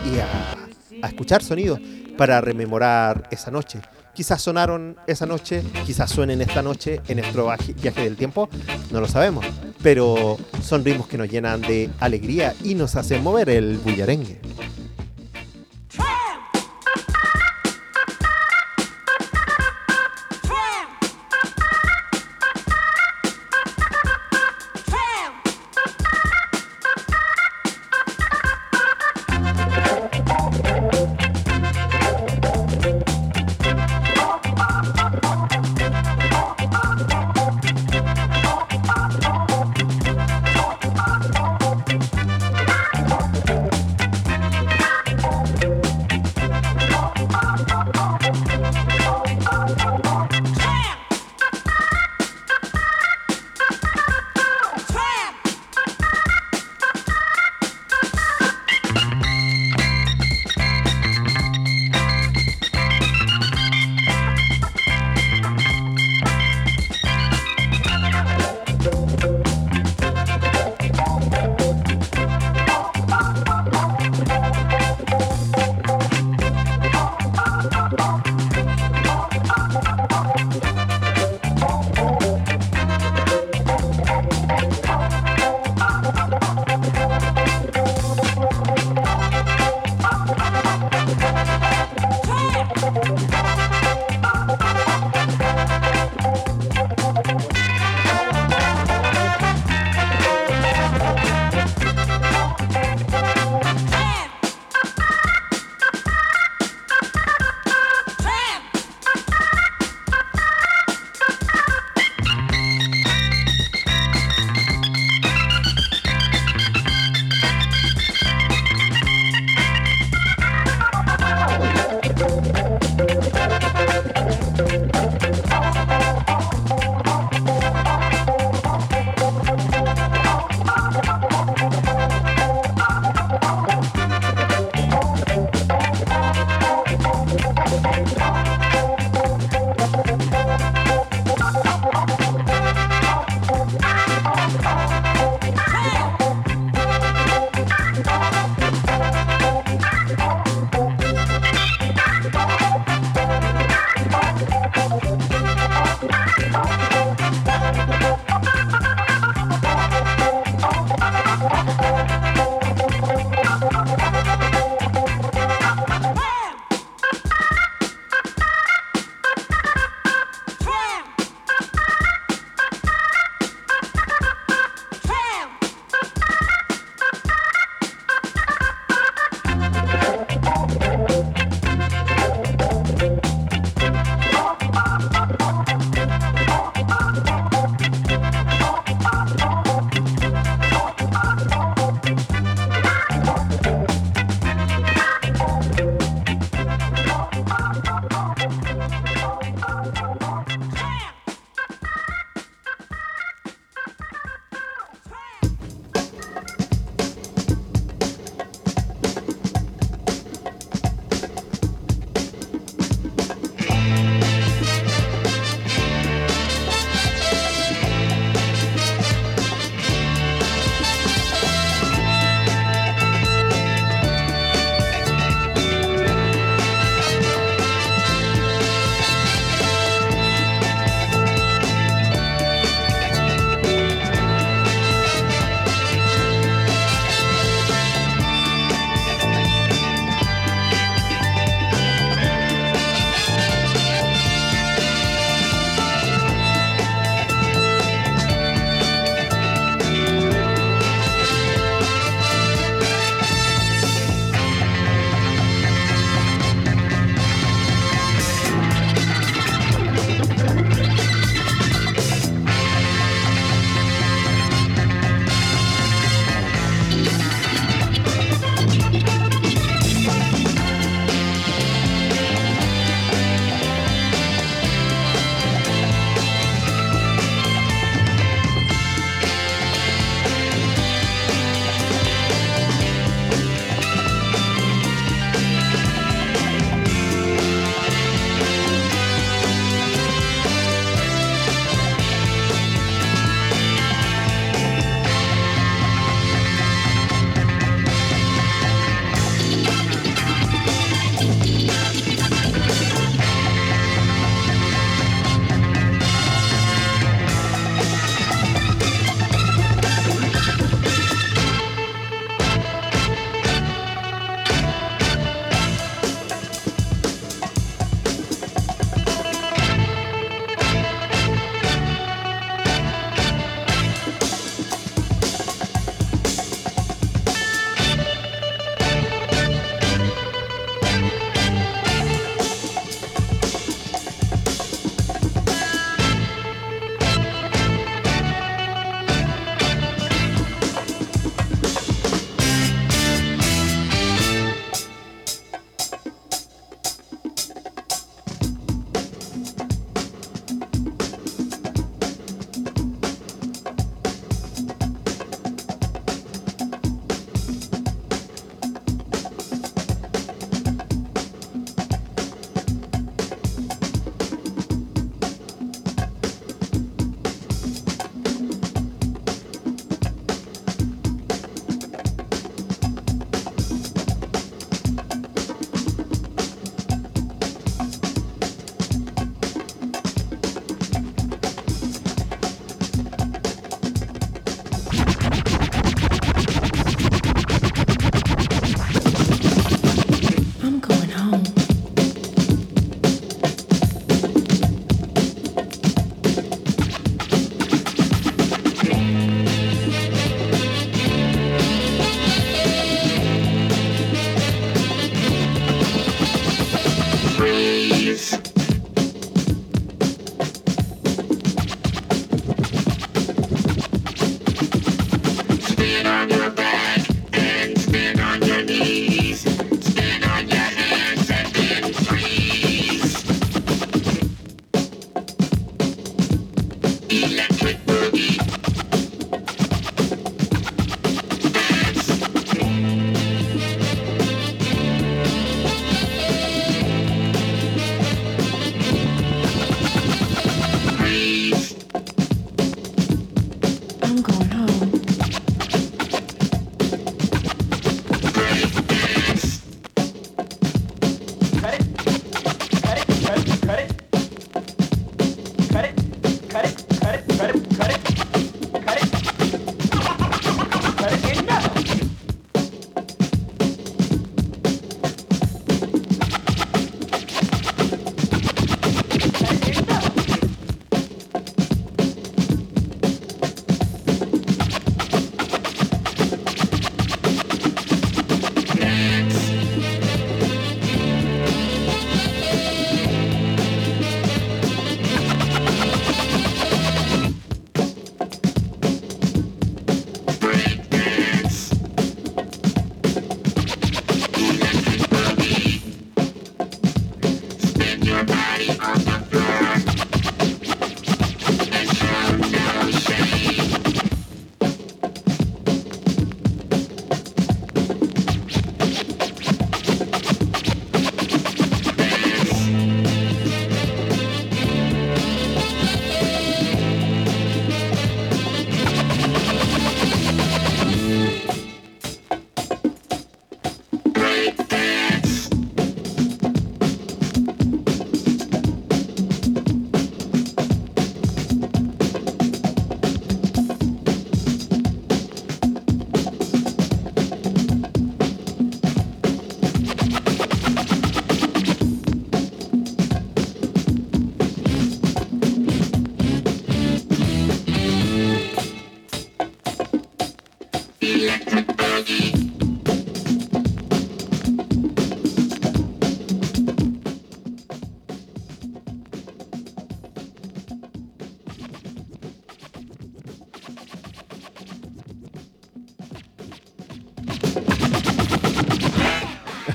y 0.06 0.20
a, 0.20 1.06
a 1.06 1.08
escuchar 1.10 1.44
sonidos 1.44 1.82
para 2.18 2.40
rememorar 2.40 3.28
esa 3.32 3.52
noche. 3.52 3.82
Quizás 4.20 4.42
sonaron 4.42 4.98
esa 5.08 5.26
noche, 5.26 5.64
quizás 5.86 6.12
suenen 6.12 6.42
esta 6.42 6.62
noche 6.62 7.00
en 7.08 7.20
nuestro 7.20 7.50
viaje 7.82 8.04
del 8.04 8.18
tiempo, 8.18 8.50
no 8.92 9.00
lo 9.00 9.08
sabemos. 9.08 9.46
Pero 9.82 10.36
son 10.62 10.84
ritmos 10.84 11.08
que 11.08 11.18
nos 11.18 11.30
llenan 11.30 11.62
de 11.62 11.90
alegría 12.02 12.54
y 12.62 12.76
nos 12.76 12.98
hacen 12.98 13.24
mover 13.24 13.50
el 13.50 13.78
bullarengue. 13.78 14.42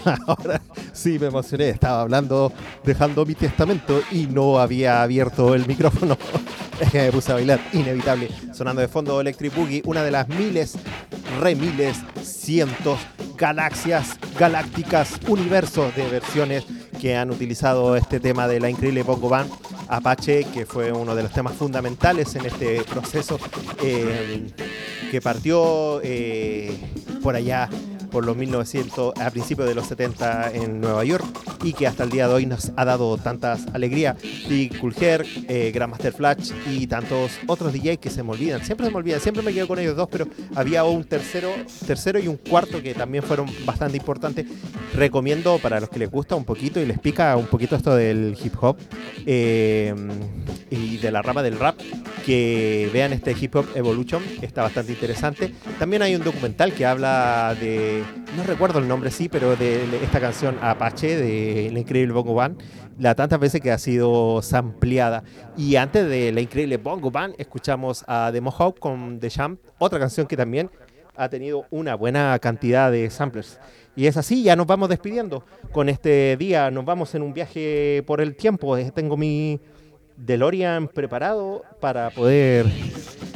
Ahora 0.26 0.60
sí 0.92 1.18
me 1.18 1.26
emocioné, 1.26 1.70
estaba 1.70 2.02
hablando, 2.02 2.52
dejando 2.84 3.24
mi 3.24 3.34
testamento 3.34 4.02
y 4.10 4.26
no 4.26 4.58
había 4.58 5.02
abierto 5.02 5.54
el 5.54 5.66
micrófono. 5.66 6.16
Es 6.80 6.90
que 6.90 7.02
me 7.02 7.12
puse 7.12 7.30
a 7.30 7.36
bailar, 7.36 7.60
inevitable. 7.72 8.28
Sonando 8.52 8.82
de 8.82 8.88
fondo 8.88 9.20
Electric 9.20 9.54
Boogie, 9.54 9.80
una 9.84 10.02
de 10.02 10.10
las 10.10 10.28
miles, 10.28 10.76
remiles, 11.40 11.98
cientos, 12.20 12.98
galaxias, 13.38 14.18
galácticas, 14.36 15.20
universos 15.28 15.94
de 15.94 16.08
versiones 16.10 16.64
que 17.00 17.16
han 17.16 17.30
utilizado 17.30 17.94
este 17.94 18.18
tema 18.18 18.48
de 18.48 18.58
la 18.58 18.70
increíble 18.70 19.04
Bongo 19.04 19.28
Band. 19.28 19.52
Apache, 19.86 20.44
que 20.52 20.66
fue 20.66 20.90
uno 20.90 21.14
de 21.14 21.22
los 21.22 21.32
temas 21.32 21.54
fundamentales 21.54 22.34
en 22.34 22.46
este 22.46 22.82
proceso, 22.82 23.38
eh, 23.80 24.50
que 25.12 25.20
partió 25.20 26.00
eh, 26.02 26.76
por 27.22 27.36
allá 27.36 27.68
por 28.14 28.24
los 28.24 28.36
1900, 28.36 29.14
a 29.20 29.28
principios 29.30 29.68
de 29.68 29.74
los 29.74 29.86
70 29.86 30.52
en 30.52 30.80
Nueva 30.80 31.02
York 31.02 31.24
y 31.64 31.72
que 31.72 31.86
hasta 31.86 32.04
el 32.04 32.10
día 32.10 32.28
de 32.28 32.34
hoy 32.34 32.46
nos 32.46 32.72
ha 32.76 32.84
dado 32.84 33.16
tantas 33.16 33.66
alegrías. 33.72 34.16
Big 34.48 34.78
Kulher, 34.78 35.24
eh, 35.48 35.72
Grandmaster 35.74 36.12
Flash 36.12 36.50
y 36.70 36.86
tantos 36.86 37.32
otros 37.46 37.72
DJs 37.72 37.98
que 37.98 38.10
se 38.10 38.22
me 38.22 38.32
olvidan. 38.32 38.62
Siempre 38.64 38.86
se 38.86 38.92
me 38.92 38.98
olvidan, 38.98 39.20
siempre 39.20 39.42
me 39.42 39.52
quedo 39.52 39.66
con 39.66 39.78
ellos 39.78 39.96
dos, 39.96 40.08
pero 40.10 40.28
había 40.54 40.84
un 40.84 41.04
tercero, 41.04 41.50
tercero 41.86 42.18
y 42.18 42.28
un 42.28 42.36
cuarto 42.36 42.82
que 42.82 42.92
también 42.92 43.24
fueron 43.24 43.48
bastante 43.64 43.96
importantes. 43.96 44.46
Recomiendo 44.94 45.58
para 45.58 45.80
los 45.80 45.88
que 45.88 45.98
les 45.98 46.10
gusta 46.10 46.34
un 46.34 46.44
poquito 46.44 46.80
y 46.80 46.86
les 46.86 46.98
pica 46.98 47.34
un 47.36 47.46
poquito 47.46 47.76
esto 47.76 47.96
del 47.96 48.36
hip 48.42 48.54
hop 48.60 48.76
eh, 49.24 49.94
y 50.70 50.98
de 50.98 51.10
la 51.10 51.22
rama 51.22 51.42
del 51.42 51.58
rap, 51.58 51.76
que 52.26 52.90
vean 52.92 53.12
este 53.12 53.34
Hip 53.38 53.56
Hop 53.56 53.66
Evolution, 53.74 54.22
está 54.42 54.62
bastante 54.62 54.92
interesante. 54.92 55.52
También 55.78 56.02
hay 56.02 56.14
un 56.14 56.22
documental 56.22 56.72
que 56.72 56.86
habla 56.86 57.56
de, 57.58 58.02
no 58.36 58.44
recuerdo 58.44 58.78
el 58.78 58.88
nombre 58.88 59.10
sí, 59.10 59.28
pero 59.28 59.56
de 59.56 59.82
esta 60.02 60.20
canción 60.20 60.58
Apache 60.60 61.16
de 61.16 61.53
La 61.72 61.78
Increíble 61.78 62.12
Bongo 62.12 62.34
Band, 62.34 62.60
la 62.98 63.14
tantas 63.14 63.40
veces 63.40 63.60
que 63.60 63.70
ha 63.72 63.78
sido 63.78 64.42
sampleada. 64.42 65.24
Y 65.56 65.76
antes 65.76 66.08
de 66.08 66.32
La 66.32 66.40
Increíble 66.40 66.76
Bongo 66.76 67.10
Band, 67.10 67.34
escuchamos 67.38 68.04
a 68.06 68.30
The 68.32 68.40
Mohawk 68.40 68.78
con 68.78 69.18
The 69.20 69.30
Champ, 69.30 69.60
otra 69.78 69.98
canción 69.98 70.26
que 70.26 70.36
también 70.36 70.70
ha 71.16 71.28
tenido 71.28 71.66
una 71.70 71.94
buena 71.94 72.38
cantidad 72.38 72.90
de 72.90 73.08
samplers. 73.10 73.58
Y 73.96 74.06
es 74.06 74.16
así, 74.16 74.42
ya 74.42 74.56
nos 74.56 74.66
vamos 74.66 74.88
despidiendo 74.88 75.44
con 75.70 75.88
este 75.88 76.36
día, 76.36 76.70
nos 76.70 76.84
vamos 76.84 77.14
en 77.14 77.22
un 77.22 77.32
viaje 77.32 78.02
por 78.06 78.20
el 78.20 78.34
tiempo. 78.34 78.76
Eh, 78.76 78.90
Tengo 78.92 79.16
mi 79.16 79.60
DeLorean 80.16 80.88
preparado 80.88 81.62
para 81.80 82.10
poder 82.10 82.66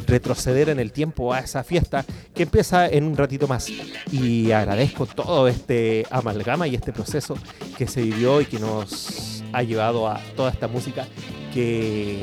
retroceder 0.09 0.71
en 0.71 0.81
el 0.81 0.91
tiempo 0.91 1.33
a 1.33 1.41
esa 1.41 1.63
fiesta 1.63 2.05
que 2.35 2.45
empieza 2.45 2.89
en 2.89 3.05
un 3.05 3.17
ratito 3.17 3.47
más. 3.47 3.69
Y 4.11 4.51
agradezco 4.51 5.07
todo 5.07 5.47
este 5.47 6.07
amalgama 6.11 6.67
y 6.67 6.75
este 6.75 6.93
proceso 6.93 7.37
que 7.77 7.87
se 7.87 8.03
vivió 8.03 8.41
y 8.41 8.47
que 8.47 8.59
nos 8.59 9.45
ha 9.53 9.63
llevado 9.63 10.09
a 10.09 10.21
toda 10.35 10.51
esta 10.51 10.67
música 10.69 11.07
que 11.53 12.23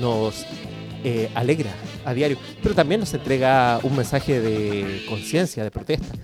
nos 0.00 0.46
eh, 1.04 1.30
alegra 1.34 1.70
a 2.04 2.14
diario, 2.14 2.38
pero 2.62 2.74
también 2.74 3.00
nos 3.00 3.12
entrega 3.14 3.78
un 3.82 3.96
mensaje 3.96 4.40
de 4.40 5.04
conciencia, 5.08 5.62
de 5.62 5.70
protesta. 5.70 6.14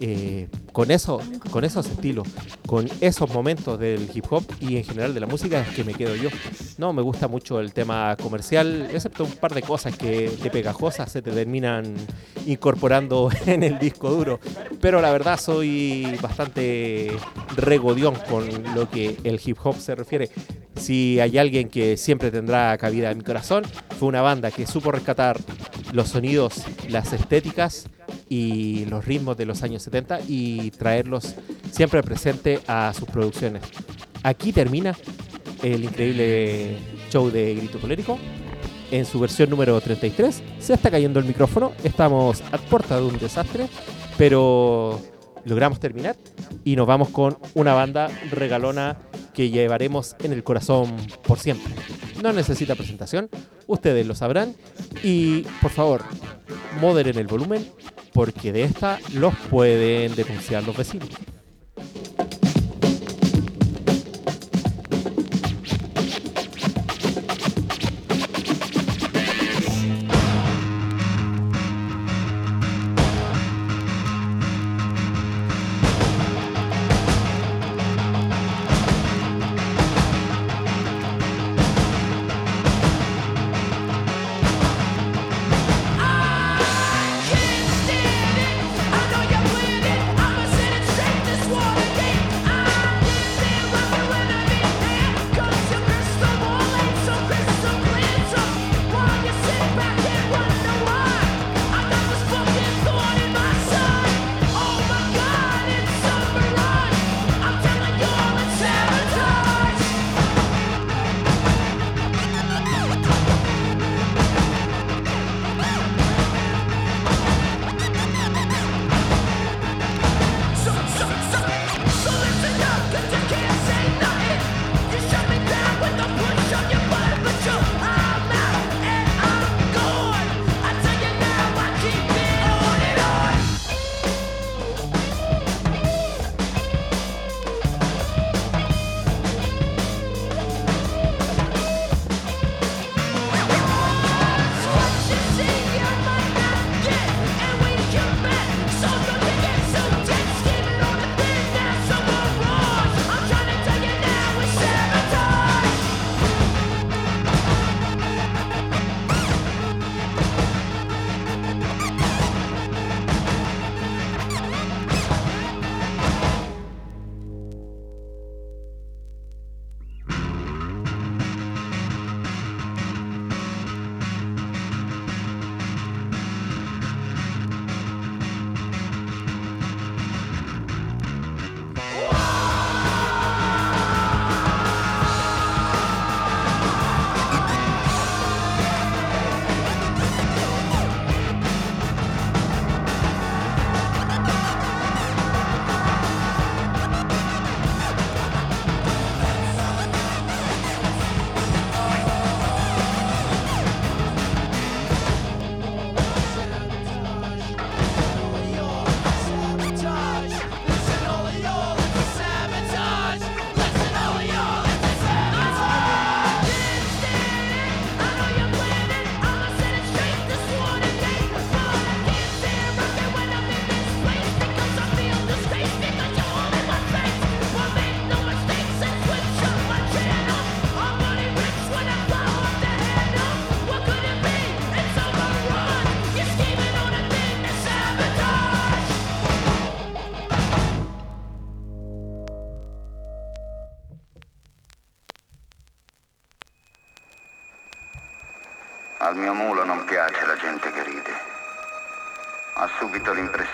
Eh, 0.00 0.46
con 0.72 0.90
eso, 0.90 1.20
con 1.50 1.64
esos 1.64 1.86
estilos, 1.86 2.28
con 2.66 2.88
esos 3.00 3.32
momentos 3.32 3.78
del 3.78 4.10
hip 4.12 4.24
hop 4.30 4.44
y 4.60 4.76
en 4.76 4.84
general 4.84 5.14
de 5.14 5.20
la 5.20 5.26
música 5.26 5.60
es 5.60 5.68
que 5.68 5.84
me 5.84 5.94
quedo 5.94 6.14
yo. 6.16 6.28
No 6.76 6.92
me 6.92 7.02
gusta 7.02 7.28
mucho 7.28 7.60
el 7.60 7.72
tema 7.72 8.16
comercial, 8.20 8.88
excepto 8.92 9.24
un 9.24 9.32
par 9.32 9.54
de 9.54 9.62
cosas 9.62 9.96
que 9.96 10.30
de 10.30 10.50
pegajosas 10.50 11.10
se 11.10 11.22
te 11.22 11.30
terminan 11.30 11.94
incorporando 12.46 13.30
en 13.46 13.62
el 13.62 13.78
disco 13.78 14.10
duro. 14.10 14.40
Pero 14.80 15.00
la 15.00 15.10
verdad 15.10 15.38
soy 15.38 16.06
bastante 16.20 17.10
regodión 17.56 18.14
con 18.28 18.46
lo 18.74 18.88
que 18.90 19.16
el 19.24 19.40
hip 19.44 19.58
hop 19.62 19.76
se 19.78 19.94
refiere. 19.94 20.30
Si 20.76 21.18
hay 21.18 21.38
alguien 21.38 21.68
que 21.68 21.96
siempre 21.96 22.30
tendrá 22.30 22.76
cabida 22.78 23.10
en 23.10 23.18
mi 23.18 23.24
corazón, 23.24 23.64
fue 23.98 24.08
una 24.08 24.22
banda 24.22 24.50
que 24.50 24.66
supo 24.66 24.92
rescatar 24.92 25.38
los 25.92 26.08
sonidos, 26.10 26.62
las 26.88 27.12
estéticas 27.12 27.88
y 28.28 28.84
los 28.86 29.04
ritmos 29.04 29.36
de 29.36 29.46
los 29.46 29.62
años 29.62 29.82
70 29.82 30.20
y 30.28 30.67
traerlos 30.70 31.34
siempre 31.70 32.02
presente 32.02 32.60
a 32.66 32.92
sus 32.94 33.08
producciones. 33.08 33.62
aquí 34.22 34.52
termina 34.52 34.96
el 35.62 35.84
increíble 35.84 36.76
show 37.10 37.30
de 37.30 37.54
Grito 37.54 37.78
Colérico. 37.78 38.18
En 38.90 39.04
su 39.04 39.20
versión 39.20 39.50
número 39.50 39.78
33 39.80 40.42
se 40.58 40.74
está 40.74 40.90
cayendo 40.90 41.20
el 41.20 41.26
micrófono. 41.26 41.72
Estamos 41.84 42.42
a 42.52 42.58
puerta 42.58 42.96
de 42.96 43.02
un 43.06 43.18
desastre, 43.18 43.68
pero 44.16 45.00
logramos 45.48 45.80
terminar 45.80 46.16
y 46.64 46.76
nos 46.76 46.86
vamos 46.86 47.08
con 47.08 47.38
una 47.54 47.74
banda 47.74 48.08
regalona 48.30 48.98
que 49.34 49.50
llevaremos 49.50 50.16
en 50.20 50.32
el 50.32 50.44
corazón 50.44 50.96
por 51.22 51.38
siempre. 51.38 51.72
No 52.22 52.32
necesita 52.32 52.74
presentación, 52.74 53.28
ustedes 53.66 54.06
lo 54.06 54.14
sabrán. 54.14 54.54
Y 55.02 55.42
por 55.62 55.70
favor, 55.70 56.02
moderen 56.80 57.18
el 57.18 57.26
volumen 57.26 57.66
porque 58.12 58.52
de 58.52 58.64
esta 58.64 58.98
los 59.14 59.34
pueden 59.50 60.14
denunciar 60.14 60.64
los 60.64 60.76
vecinos. 60.76 61.10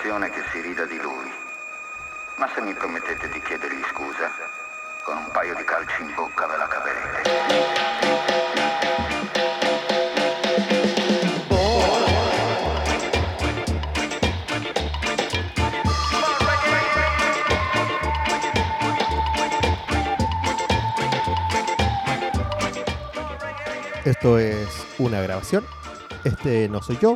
L'impressione 0.05 0.29
che 0.31 0.43
si 0.53 0.61
rida 0.61 0.85
di 0.85 1.01
lui. 1.01 1.33
Ma 2.37 2.49
se 2.55 2.61
mi 2.61 2.75
promettete 2.75 3.29
di 3.31 3.41
chiedergli 3.41 3.83
scusa, 3.91 4.31
con 5.03 5.17
un 5.17 5.31
paio 5.33 5.55
di 5.55 5.65
calci 5.65 6.03
in 6.03 6.15
bocca 6.15 6.47
ve 6.47 6.57
la 6.57 6.67
caverete. 6.69 7.23
Esto 24.05 24.39
es 24.39 24.69
una 24.99 25.23
grabación. 25.23 25.65
Este 26.25 26.69
no 26.69 26.83
soy 26.83 26.99
yo, 26.99 27.15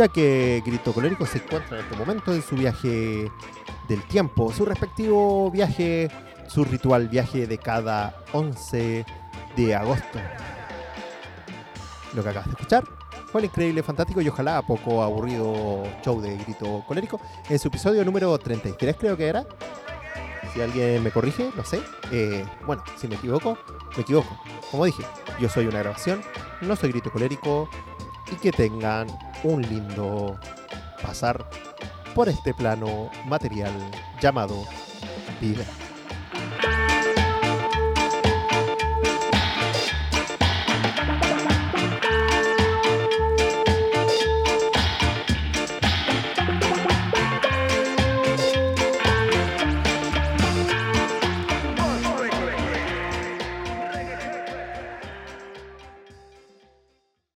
ya 0.00 0.08
que 0.08 0.62
Grito 0.64 0.94
Colérico 0.94 1.26
se 1.26 1.36
encuentra 1.36 1.78
en 1.78 1.84
este 1.84 1.94
momento 1.94 2.32
en 2.32 2.40
su 2.40 2.56
viaje 2.56 3.30
del 3.86 4.02
tiempo, 4.04 4.50
su 4.50 4.64
respectivo 4.64 5.50
viaje, 5.50 6.10
su 6.48 6.64
ritual 6.64 7.08
viaje 7.08 7.46
de 7.46 7.58
cada 7.58 8.24
11 8.32 9.04
de 9.56 9.74
agosto. 9.74 10.18
Lo 12.14 12.22
que 12.22 12.28
acabas 12.30 12.46
de 12.46 12.52
escuchar 12.52 12.84
fue 13.30 13.42
el 13.42 13.44
increíble, 13.44 13.82
fantástico 13.82 14.22
y 14.22 14.28
ojalá 14.28 14.62
poco 14.62 15.02
aburrido 15.02 15.82
show 16.02 16.18
de 16.18 16.34
Grito 16.38 16.82
Colérico 16.88 17.20
en 17.50 17.58
su 17.58 17.68
episodio 17.68 18.02
número 18.02 18.38
33 18.38 18.96
creo 18.98 19.18
que 19.18 19.26
era. 19.26 19.44
Si 20.54 20.62
alguien 20.62 21.02
me 21.02 21.10
corrige, 21.10 21.50
no 21.54 21.62
sé. 21.62 21.82
Eh, 22.10 22.42
bueno, 22.64 22.82
si 22.96 23.06
me 23.06 23.16
equivoco, 23.16 23.58
me 23.94 24.02
equivoco. 24.02 24.34
Como 24.70 24.86
dije, 24.86 25.02
yo 25.38 25.50
soy 25.50 25.66
una 25.66 25.80
grabación, 25.80 26.22
no 26.62 26.74
soy 26.74 26.90
grito 26.90 27.12
colérico 27.12 27.68
y 28.32 28.36
que 28.36 28.50
tengan 28.50 29.06
un 29.42 29.62
lindo 29.62 30.38
pasar 31.02 31.44
por 32.14 32.28
este 32.28 32.52
plano 32.54 33.10
material 33.26 33.72
llamado 34.20 34.56
vida. 35.40 35.64